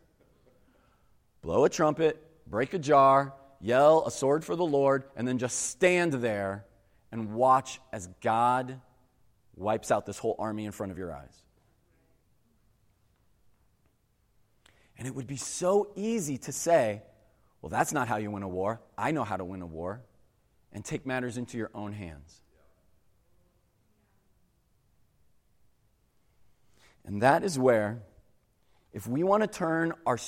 Blow 1.43 1.65
a 1.65 1.69
trumpet, 1.69 2.23
break 2.47 2.73
a 2.73 2.79
jar, 2.79 3.35
yell 3.61 4.07
a 4.07 4.13
sword 4.13 4.45
for 4.45 4.55
the 4.55 4.65
Lord, 4.65 5.05
and 5.17 5.27
then 5.27 5.39
just 5.39 5.71
stand 5.71 6.13
there 6.15 6.65
and 7.11 7.35
watch 7.35 7.81
as 7.93 8.09
God 8.21 8.81
wipes 9.57 9.91
out 9.91 10.07
this 10.07 10.19
whole 10.19 10.37
army 10.39 10.67
in 10.67 10.73
front 10.73 10.93
of 10.93 10.99
your 10.99 11.13
eyes. 11.13 11.37
And 14.99 15.09
it 15.09 15.15
would 15.17 15.27
be 15.27 15.37
so 15.37 15.91
easy 15.97 16.39
to 16.39 16.53
say, 16.53 17.03
well, 17.61 17.71
that's 17.71 17.93
not 17.93 18.07
how 18.07 18.19
you 18.19 18.31
win 18.31 18.45
a 18.45 18.49
war. 18.49 18.81
I 18.97 19.11
know 19.11 19.25
how 19.25 19.37
to 19.37 19.45
win 19.45 19.63
a 19.63 19.67
war. 19.67 20.03
And 20.73 20.85
take 20.85 21.05
matters 21.05 21.37
into 21.37 21.59
your 21.59 21.71
own 21.75 21.93
hands. 21.93 22.43
And 27.05 27.23
that 27.23 27.43
is 27.43 27.59
where, 27.59 28.03
if 28.93 29.07
we 29.07 29.25
want 29.25 29.43
to 29.43 29.49
turn 29.49 29.93
our, 30.07 30.19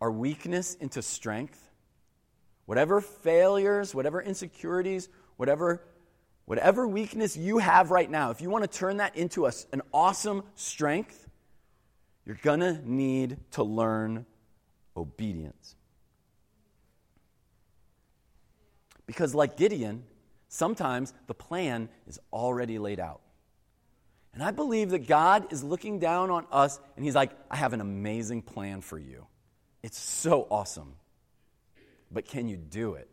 our 0.00 0.10
weakness 0.10 0.74
into 0.74 1.02
strength, 1.02 1.70
whatever 2.64 3.00
failures, 3.00 3.94
whatever 3.94 4.20
insecurities, 4.20 5.08
whatever, 5.36 5.84
whatever 6.46 6.86
weakness 6.88 7.36
you 7.36 7.58
have 7.58 7.90
right 7.90 8.10
now, 8.10 8.30
if 8.30 8.40
you 8.40 8.50
want 8.50 8.70
to 8.70 8.78
turn 8.78 8.96
that 8.96 9.16
into 9.16 9.46
a, 9.46 9.52
an 9.72 9.82
awesome 9.92 10.42
strength, 10.56 11.28
you're 12.24 12.38
going 12.42 12.60
to 12.60 12.80
need 12.84 13.36
to 13.52 13.62
learn 13.62 14.26
obedience. 14.96 15.76
Because, 19.06 19.34
like 19.34 19.56
Gideon, 19.56 20.04
sometimes 20.48 21.12
the 21.26 21.34
plan 21.34 21.88
is 22.06 22.18
already 22.32 22.78
laid 22.78 23.00
out. 23.00 23.20
And 24.34 24.42
I 24.42 24.50
believe 24.50 24.90
that 24.90 25.06
God 25.06 25.52
is 25.52 25.64
looking 25.64 25.98
down 25.98 26.30
on 26.30 26.46
us 26.52 26.78
and 26.96 27.04
He's 27.04 27.14
like, 27.14 27.30
I 27.50 27.56
have 27.56 27.72
an 27.72 27.80
amazing 27.80 28.42
plan 28.42 28.82
for 28.82 28.98
you. 28.98 29.26
It's 29.82 29.98
so 29.98 30.46
awesome. 30.50 30.94
But 32.10 32.26
can 32.26 32.48
you 32.48 32.56
do 32.56 32.94
it? 32.94 33.08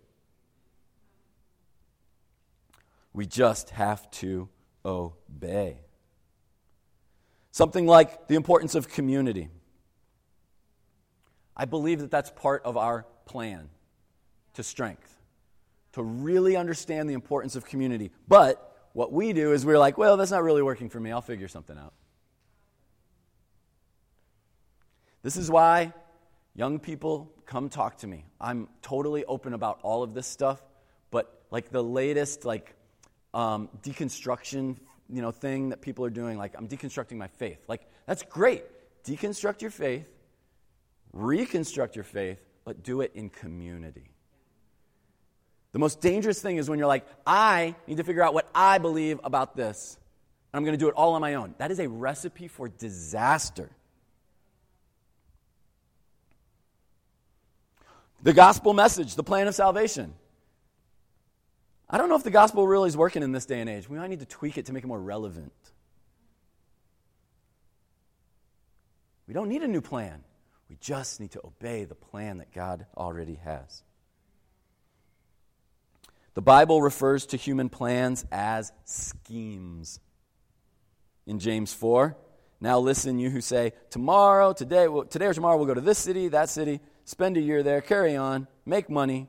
We 3.14 3.26
just 3.26 3.70
have 3.70 4.10
to 4.12 4.50
obey. 4.84 5.78
Something 7.52 7.86
like 7.86 8.28
the 8.28 8.36
importance 8.36 8.74
of 8.76 8.90
community. 8.90 9.50
I 11.56 11.66
believe 11.66 12.00
that 12.00 12.10
that's 12.10 12.32
part 12.32 12.64
of 12.66 12.76
our 12.76 13.06
plan 13.26 13.70
to 14.56 14.64
strength, 14.64 15.16
to 15.94 16.04
really 16.04 16.56
understand 16.56 17.10
the 17.10 17.14
importance 17.14 17.56
of 17.56 17.66
community. 17.66 18.12
But 18.28 18.90
what 18.94 19.12
we 19.12 19.34
do 19.34 19.54
is 19.54 19.66
we're 19.66 19.80
like, 19.80 19.98
well, 19.98 20.18
that's 20.18 20.32
not 20.32 20.44
really 20.44 20.62
working 20.62 20.90
for 20.90 21.00
me. 21.00 21.12
I'll 21.12 21.22
figure 21.22 21.48
something 21.48 21.78
out. 21.78 21.94
This 25.22 25.38
is 25.38 25.50
why 25.50 25.94
young 26.56 26.80
people 26.80 27.32
come 27.46 27.70
talk 27.70 27.98
to 28.00 28.08
me. 28.08 28.26
I'm 28.42 28.68
totally 28.82 29.24
open 29.26 29.54
about 29.54 29.80
all 29.84 30.04
of 30.04 30.14
this 30.14 30.28
stuff, 30.28 30.62
but 31.12 31.44
like 31.50 31.70
the 31.70 31.84
latest 31.84 32.46
like 32.46 32.76
um, 33.34 33.70
deconstruction 33.82 34.78
you 35.10 35.22
know, 35.22 35.32
thing 35.32 35.70
that 35.70 35.82
people 35.82 36.06
are 36.06 36.10
doing, 36.10 36.38
like 36.38 36.54
I'm 36.58 36.68
deconstructing 36.68 37.18
my 37.18 37.28
faith. 37.28 37.60
Like, 37.68 37.88
that's 38.06 38.24
great. 38.24 38.64
Deconstruct 39.06 39.62
your 39.62 39.72
faith, 39.72 40.08
reconstruct 41.12 41.96
your 41.96 42.06
faith, 42.06 42.40
but 42.64 42.84
do 42.84 43.02
it 43.02 43.12
in 43.14 43.30
community. 43.30 44.13
The 45.74 45.80
most 45.80 46.02
dangerous 46.02 46.40
thing 46.40 46.58
is 46.58 46.70
when 46.70 46.80
you're 46.80 46.88
like, 46.88 47.06
I 47.26 47.76
need 47.88 47.98
to 47.98 48.04
figure 48.04 48.24
out 48.24 48.34
what 48.34 48.48
I 48.56 48.78
believe 48.78 49.20
about 49.24 49.56
this. 49.56 49.98
And 50.52 50.60
I'm 50.60 50.64
going 50.64 50.78
to 50.78 50.84
do 50.84 50.88
it 50.88 50.94
all 50.94 51.16
on 51.16 51.22
my 51.22 51.34
own. 51.34 51.56
That 51.58 51.72
is 51.72 51.80
a 51.80 51.90
recipe 51.90 52.48
for 52.48 52.70
disaster. 52.70 53.72
The 58.22 58.34
gospel 58.34 58.74
message, 58.74 59.16
the 59.16 59.24
plan 59.24 59.48
of 59.48 59.56
salvation. 59.56 60.14
I 61.90 61.98
don't 61.98 62.08
know 62.08 62.16
if 62.16 62.24
the 62.24 62.32
gospel 62.32 62.66
really 62.68 62.88
is 62.88 62.96
working 62.96 63.24
in 63.24 63.32
this 63.32 63.46
day 63.46 63.60
and 63.60 63.70
age. 63.70 63.90
We 63.90 63.98
might 63.98 64.10
need 64.10 64.20
to 64.20 64.26
tweak 64.26 64.58
it 64.60 64.68
to 64.68 64.74
make 64.74 64.84
it 64.84 64.88
more 64.88 65.02
relevant. 65.02 65.52
We 69.28 69.34
don't 69.34 69.50
need 69.50 69.64
a 69.64 69.68
new 69.68 69.82
plan. 69.82 70.24
We 70.70 70.78
just 70.80 71.20
need 71.20 71.32
to 71.32 71.42
obey 71.44 71.86
the 71.86 71.96
plan 71.96 72.38
that 72.38 72.54
God 72.54 72.86
already 72.96 73.40
has. 73.44 73.84
The 76.34 76.42
Bible 76.42 76.82
refers 76.82 77.28
to 77.28 77.38
human 77.38 77.70
plans 77.70 78.26
as 78.32 78.72
schemes. 78.86 80.00
In 81.26 81.40
James 81.40 81.74
4, 81.74 82.18
now 82.60 82.80
listen, 82.80 83.20
you 83.20 83.30
who 83.30 83.42
say, 83.42 83.74
tomorrow, 83.90 84.54
today, 84.54 84.88
well, 84.88 85.06
today 85.06 85.28
or 85.28 85.34
tomorrow 85.34 85.58
we'll 85.58 85.68
go 85.68 85.74
to 85.74 85.82
this 85.82 86.00
city, 86.00 86.30
that 86.30 86.50
city, 86.50 86.80
spend 87.06 87.38
a 87.38 87.42
year 87.42 87.62
there, 87.62 87.82
carry 87.82 88.16
on, 88.16 88.48
make 88.66 88.90
money, 88.90 89.28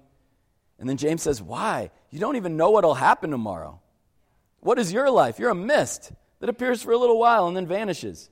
and 0.78 0.88
then 0.88 0.96
James 0.96 1.22
says, 1.22 1.40
Why? 1.40 1.90
You 2.10 2.18
don't 2.18 2.36
even 2.36 2.56
know 2.56 2.70
what'll 2.70 2.94
happen 2.94 3.30
tomorrow. 3.30 3.80
What 4.60 4.78
is 4.78 4.92
your 4.92 5.10
life? 5.10 5.38
You're 5.38 5.50
a 5.50 5.54
mist 5.54 6.12
that 6.40 6.48
appears 6.48 6.82
for 6.82 6.92
a 6.92 6.98
little 6.98 7.18
while 7.18 7.46
and 7.46 7.56
then 7.56 7.66
vanishes. 7.66 8.30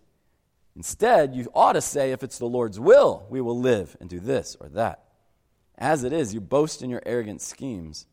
Instead, 0.75 1.35
you 1.35 1.49
ought 1.55 1.75
to 1.75 1.81
say, 1.81 2.13
If 2.13 2.23
it's 2.23 2.39
the 2.39 2.47
Lord's 2.47 2.81
will, 2.81 3.27
we 3.31 3.41
will 3.41 3.59
live 3.59 3.97
and 4.01 4.09
do 4.11 4.19
this 4.19 4.57
or 4.61 4.69
that. 4.71 5.05
As 5.79 6.05
it 6.05 6.13
is, 6.13 6.35
you 6.35 6.41
boast 6.41 6.83
in 6.83 6.91
your 6.91 7.03
arrogant 7.07 7.41
schemes, 7.41 8.07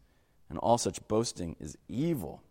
and 0.50 0.58
all 0.60 0.78
such 0.78 1.06
boasting 1.08 1.56
is 1.60 1.78
evil. 1.88 2.42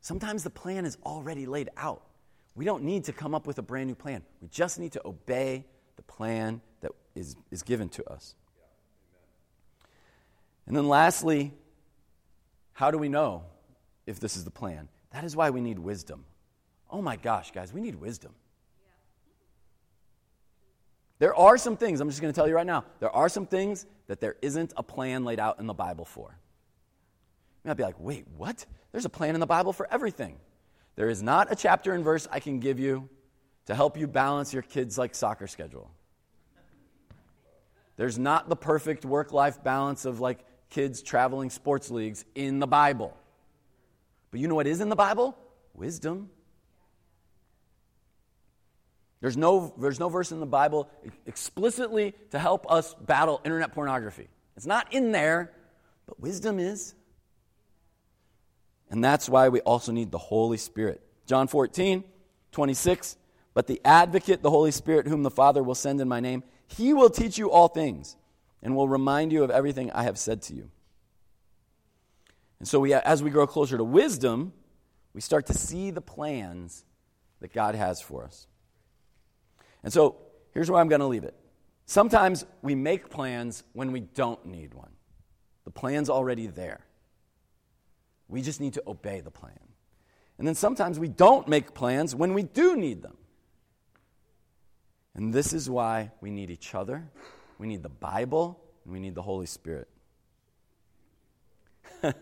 Sometimes 0.00 0.42
the 0.42 0.50
plan 0.50 0.84
is 0.84 0.98
already 1.04 1.46
laid 1.46 1.70
out. 1.76 2.02
We 2.54 2.64
don't 2.64 2.82
need 2.82 3.04
to 3.04 3.12
come 3.12 3.34
up 3.34 3.46
with 3.46 3.58
a 3.58 3.62
brand 3.62 3.86
new 3.86 3.94
plan. 3.94 4.22
We 4.40 4.48
just 4.48 4.78
need 4.78 4.92
to 4.92 5.06
obey 5.06 5.64
the 5.96 6.02
plan 6.02 6.60
that 6.80 6.92
is, 7.14 7.36
is 7.50 7.62
given 7.62 7.88
to 7.90 8.04
us. 8.10 8.34
And 10.66 10.76
then 10.76 10.88
lastly, 10.88 11.52
how 12.72 12.90
do 12.90 12.98
we 12.98 13.08
know 13.08 13.44
if 14.06 14.20
this 14.20 14.36
is 14.36 14.44
the 14.44 14.50
plan? 14.50 14.88
That 15.12 15.24
is 15.24 15.36
why 15.36 15.50
we 15.50 15.60
need 15.60 15.78
wisdom. 15.78 16.24
Oh 16.90 17.00
my 17.00 17.16
gosh, 17.16 17.52
guys, 17.52 17.72
we 17.72 17.80
need 17.80 17.94
wisdom. 17.94 18.34
There 21.22 21.36
are 21.36 21.56
some 21.56 21.76
things, 21.76 22.00
I'm 22.00 22.08
just 22.08 22.20
going 22.20 22.34
to 22.34 22.36
tell 22.36 22.48
you 22.48 22.56
right 22.56 22.66
now, 22.66 22.84
there 22.98 23.14
are 23.14 23.28
some 23.28 23.46
things 23.46 23.86
that 24.08 24.20
there 24.20 24.34
isn't 24.42 24.72
a 24.76 24.82
plan 24.82 25.24
laid 25.24 25.38
out 25.38 25.60
in 25.60 25.68
the 25.68 25.72
Bible 25.72 26.04
for. 26.04 26.36
You 27.62 27.68
might 27.68 27.76
be 27.76 27.84
like, 27.84 27.94
wait, 28.00 28.26
what? 28.36 28.66
There's 28.90 29.04
a 29.04 29.08
plan 29.08 29.34
in 29.34 29.40
the 29.40 29.46
Bible 29.46 29.72
for 29.72 29.86
everything. 29.88 30.40
There 30.96 31.08
is 31.08 31.22
not 31.22 31.52
a 31.52 31.54
chapter 31.54 31.92
and 31.92 32.02
verse 32.02 32.26
I 32.32 32.40
can 32.40 32.58
give 32.58 32.80
you 32.80 33.08
to 33.66 33.74
help 33.76 33.96
you 33.96 34.08
balance 34.08 34.52
your 34.52 34.62
kids' 34.62 34.98
like 34.98 35.14
soccer 35.14 35.46
schedule. 35.46 35.92
There's 37.96 38.18
not 38.18 38.48
the 38.48 38.56
perfect 38.56 39.04
work 39.04 39.32
life 39.32 39.62
balance 39.62 40.04
of 40.04 40.18
like 40.18 40.44
kids 40.70 41.02
traveling 41.02 41.50
sports 41.50 41.88
leagues 41.88 42.24
in 42.34 42.58
the 42.58 42.66
Bible. 42.66 43.16
But 44.32 44.40
you 44.40 44.48
know 44.48 44.56
what 44.56 44.66
is 44.66 44.80
in 44.80 44.88
the 44.88 44.96
Bible? 44.96 45.38
Wisdom. 45.72 46.30
There's 49.22 49.36
no, 49.36 49.72
there's 49.78 50.00
no 50.00 50.08
verse 50.08 50.32
in 50.32 50.40
the 50.40 50.46
Bible 50.46 50.90
explicitly 51.26 52.12
to 52.32 52.40
help 52.40 52.70
us 52.70 52.92
battle 52.94 53.40
internet 53.44 53.72
pornography. 53.72 54.28
It's 54.56 54.66
not 54.66 54.92
in 54.92 55.12
there, 55.12 55.52
but 56.06 56.18
wisdom 56.18 56.58
is. 56.58 56.96
And 58.90 59.02
that's 59.02 59.28
why 59.28 59.48
we 59.48 59.60
also 59.60 59.92
need 59.92 60.10
the 60.10 60.18
Holy 60.18 60.58
Spirit. 60.58 61.00
John 61.26 61.46
14, 61.46 62.02
26. 62.50 63.16
But 63.54 63.68
the 63.68 63.80
advocate, 63.84 64.42
the 64.42 64.50
Holy 64.50 64.72
Spirit, 64.72 65.06
whom 65.06 65.22
the 65.22 65.30
Father 65.30 65.62
will 65.62 65.76
send 65.76 66.00
in 66.00 66.08
my 66.08 66.18
name, 66.18 66.42
he 66.66 66.92
will 66.92 67.08
teach 67.08 67.38
you 67.38 67.48
all 67.48 67.68
things 67.68 68.16
and 68.60 68.74
will 68.74 68.88
remind 68.88 69.30
you 69.30 69.44
of 69.44 69.52
everything 69.52 69.92
I 69.92 70.02
have 70.02 70.18
said 70.18 70.42
to 70.42 70.54
you. 70.54 70.68
And 72.58 72.66
so, 72.66 72.80
we, 72.80 72.92
as 72.92 73.22
we 73.22 73.30
grow 73.30 73.46
closer 73.46 73.76
to 73.76 73.84
wisdom, 73.84 74.52
we 75.14 75.20
start 75.20 75.46
to 75.46 75.54
see 75.54 75.90
the 75.90 76.00
plans 76.00 76.84
that 77.40 77.52
God 77.52 77.74
has 77.76 78.00
for 78.00 78.24
us. 78.24 78.46
And 79.82 79.92
so, 79.92 80.16
here's 80.52 80.70
where 80.70 80.80
I'm 80.80 80.88
going 80.88 81.00
to 81.00 81.06
leave 81.06 81.24
it. 81.24 81.34
Sometimes 81.86 82.46
we 82.62 82.74
make 82.74 83.10
plans 83.10 83.64
when 83.72 83.92
we 83.92 84.00
don't 84.00 84.44
need 84.46 84.74
one, 84.74 84.90
the 85.64 85.70
plan's 85.70 86.08
already 86.08 86.46
there. 86.46 86.80
We 88.28 88.40
just 88.40 88.60
need 88.60 88.74
to 88.74 88.82
obey 88.86 89.20
the 89.20 89.30
plan. 89.30 89.58
And 90.38 90.46
then 90.46 90.54
sometimes 90.54 90.98
we 90.98 91.08
don't 91.08 91.46
make 91.48 91.74
plans 91.74 92.14
when 92.14 92.34
we 92.34 92.42
do 92.42 92.76
need 92.76 93.02
them. 93.02 93.16
And 95.14 95.32
this 95.32 95.52
is 95.52 95.68
why 95.68 96.12
we 96.20 96.30
need 96.30 96.50
each 96.50 96.74
other, 96.74 97.06
we 97.58 97.66
need 97.66 97.82
the 97.82 97.90
Bible, 97.90 98.58
and 98.84 98.92
we 98.92 99.00
need 99.00 99.14
the 99.14 99.22
Holy 99.22 99.46
Spirit. 99.46 99.88
and 102.02 102.14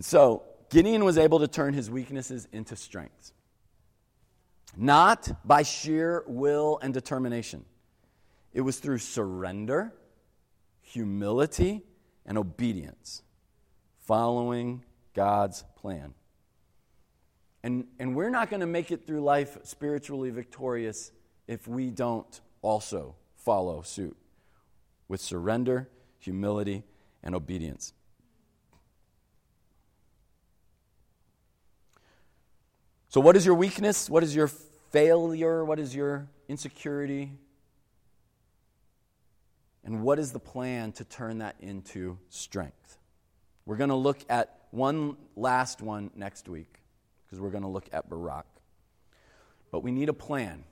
so, 0.00 0.42
Gideon 0.70 1.04
was 1.04 1.16
able 1.16 1.38
to 1.38 1.48
turn 1.48 1.72
his 1.72 1.90
weaknesses 1.90 2.48
into 2.52 2.76
strengths, 2.76 3.32
not 4.76 5.46
by 5.46 5.62
sheer 5.62 6.24
will 6.26 6.78
and 6.82 6.92
determination. 6.92 7.64
It 8.52 8.62
was 8.62 8.78
through 8.78 8.98
surrender, 8.98 9.92
humility, 10.80 11.82
and 12.26 12.38
obedience, 12.38 13.22
following 14.00 14.84
God's 15.14 15.64
plan. 15.76 16.14
And, 17.62 17.86
and 17.98 18.14
we're 18.14 18.30
not 18.30 18.50
going 18.50 18.60
to 18.60 18.66
make 18.66 18.90
it 18.90 19.06
through 19.06 19.20
life 19.20 19.58
spiritually 19.64 20.30
victorious 20.30 21.12
if 21.46 21.66
we 21.66 21.90
don't 21.90 22.40
also 22.62 23.16
follow 23.34 23.82
suit 23.82 24.16
with 25.08 25.20
surrender, 25.20 25.88
humility, 26.18 26.84
and 27.22 27.34
obedience. 27.34 27.92
So, 33.10 33.22
what 33.22 33.36
is 33.36 33.46
your 33.46 33.54
weakness? 33.54 34.10
What 34.10 34.22
is 34.22 34.36
your 34.36 34.48
failure? 34.90 35.64
What 35.64 35.78
is 35.78 35.94
your 35.94 36.28
insecurity? 36.46 37.32
And 39.82 40.02
what 40.02 40.18
is 40.18 40.32
the 40.32 40.38
plan 40.38 40.92
to 40.92 41.04
turn 41.04 41.38
that 41.38 41.56
into 41.60 42.18
strength? 42.28 42.98
We're 43.64 43.76
going 43.76 43.88
to 43.88 43.96
look 43.96 44.18
at 44.28 44.58
one 44.70 45.16
last 45.36 45.80
one 45.80 46.10
next 46.14 46.50
week 46.50 46.80
because 47.24 47.40
we're 47.40 47.50
going 47.50 47.62
to 47.62 47.68
look 47.68 47.88
at 47.92 48.10
Barak. 48.10 48.44
But 49.70 49.82
we 49.82 49.90
need 49.90 50.10
a 50.10 50.14
plan. 50.14 50.64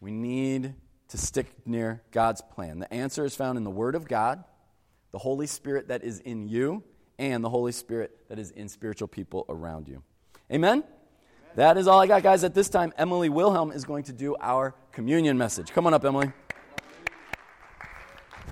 We 0.00 0.10
need 0.10 0.74
to 1.08 1.18
stick 1.18 1.46
near 1.64 2.02
God's 2.10 2.42
plan. 2.42 2.80
The 2.80 2.92
answer 2.92 3.24
is 3.24 3.34
found 3.34 3.56
in 3.56 3.64
the 3.64 3.70
Word 3.70 3.94
of 3.94 4.06
God, 4.06 4.44
the 5.10 5.18
Holy 5.18 5.46
Spirit 5.46 5.88
that 5.88 6.04
is 6.04 6.20
in 6.20 6.48
you, 6.48 6.82
and 7.18 7.42
the 7.42 7.48
Holy 7.48 7.72
Spirit 7.72 8.28
that 8.28 8.38
is 8.38 8.50
in 8.50 8.68
spiritual 8.68 9.08
people 9.08 9.46
around 9.48 9.88
you. 9.88 10.02
Amen? 10.50 10.84
That 11.54 11.76
is 11.76 11.86
all 11.86 12.00
I 12.00 12.06
got, 12.06 12.22
guys. 12.22 12.44
At 12.44 12.54
this 12.54 12.70
time, 12.70 12.94
Emily 12.96 13.28
Wilhelm 13.28 13.72
is 13.72 13.84
going 13.84 14.04
to 14.04 14.12
do 14.12 14.34
our 14.40 14.74
communion 14.90 15.36
message. 15.36 15.70
Come 15.70 15.86
on 15.86 15.92
up, 15.92 16.04
Emily. 16.04 16.32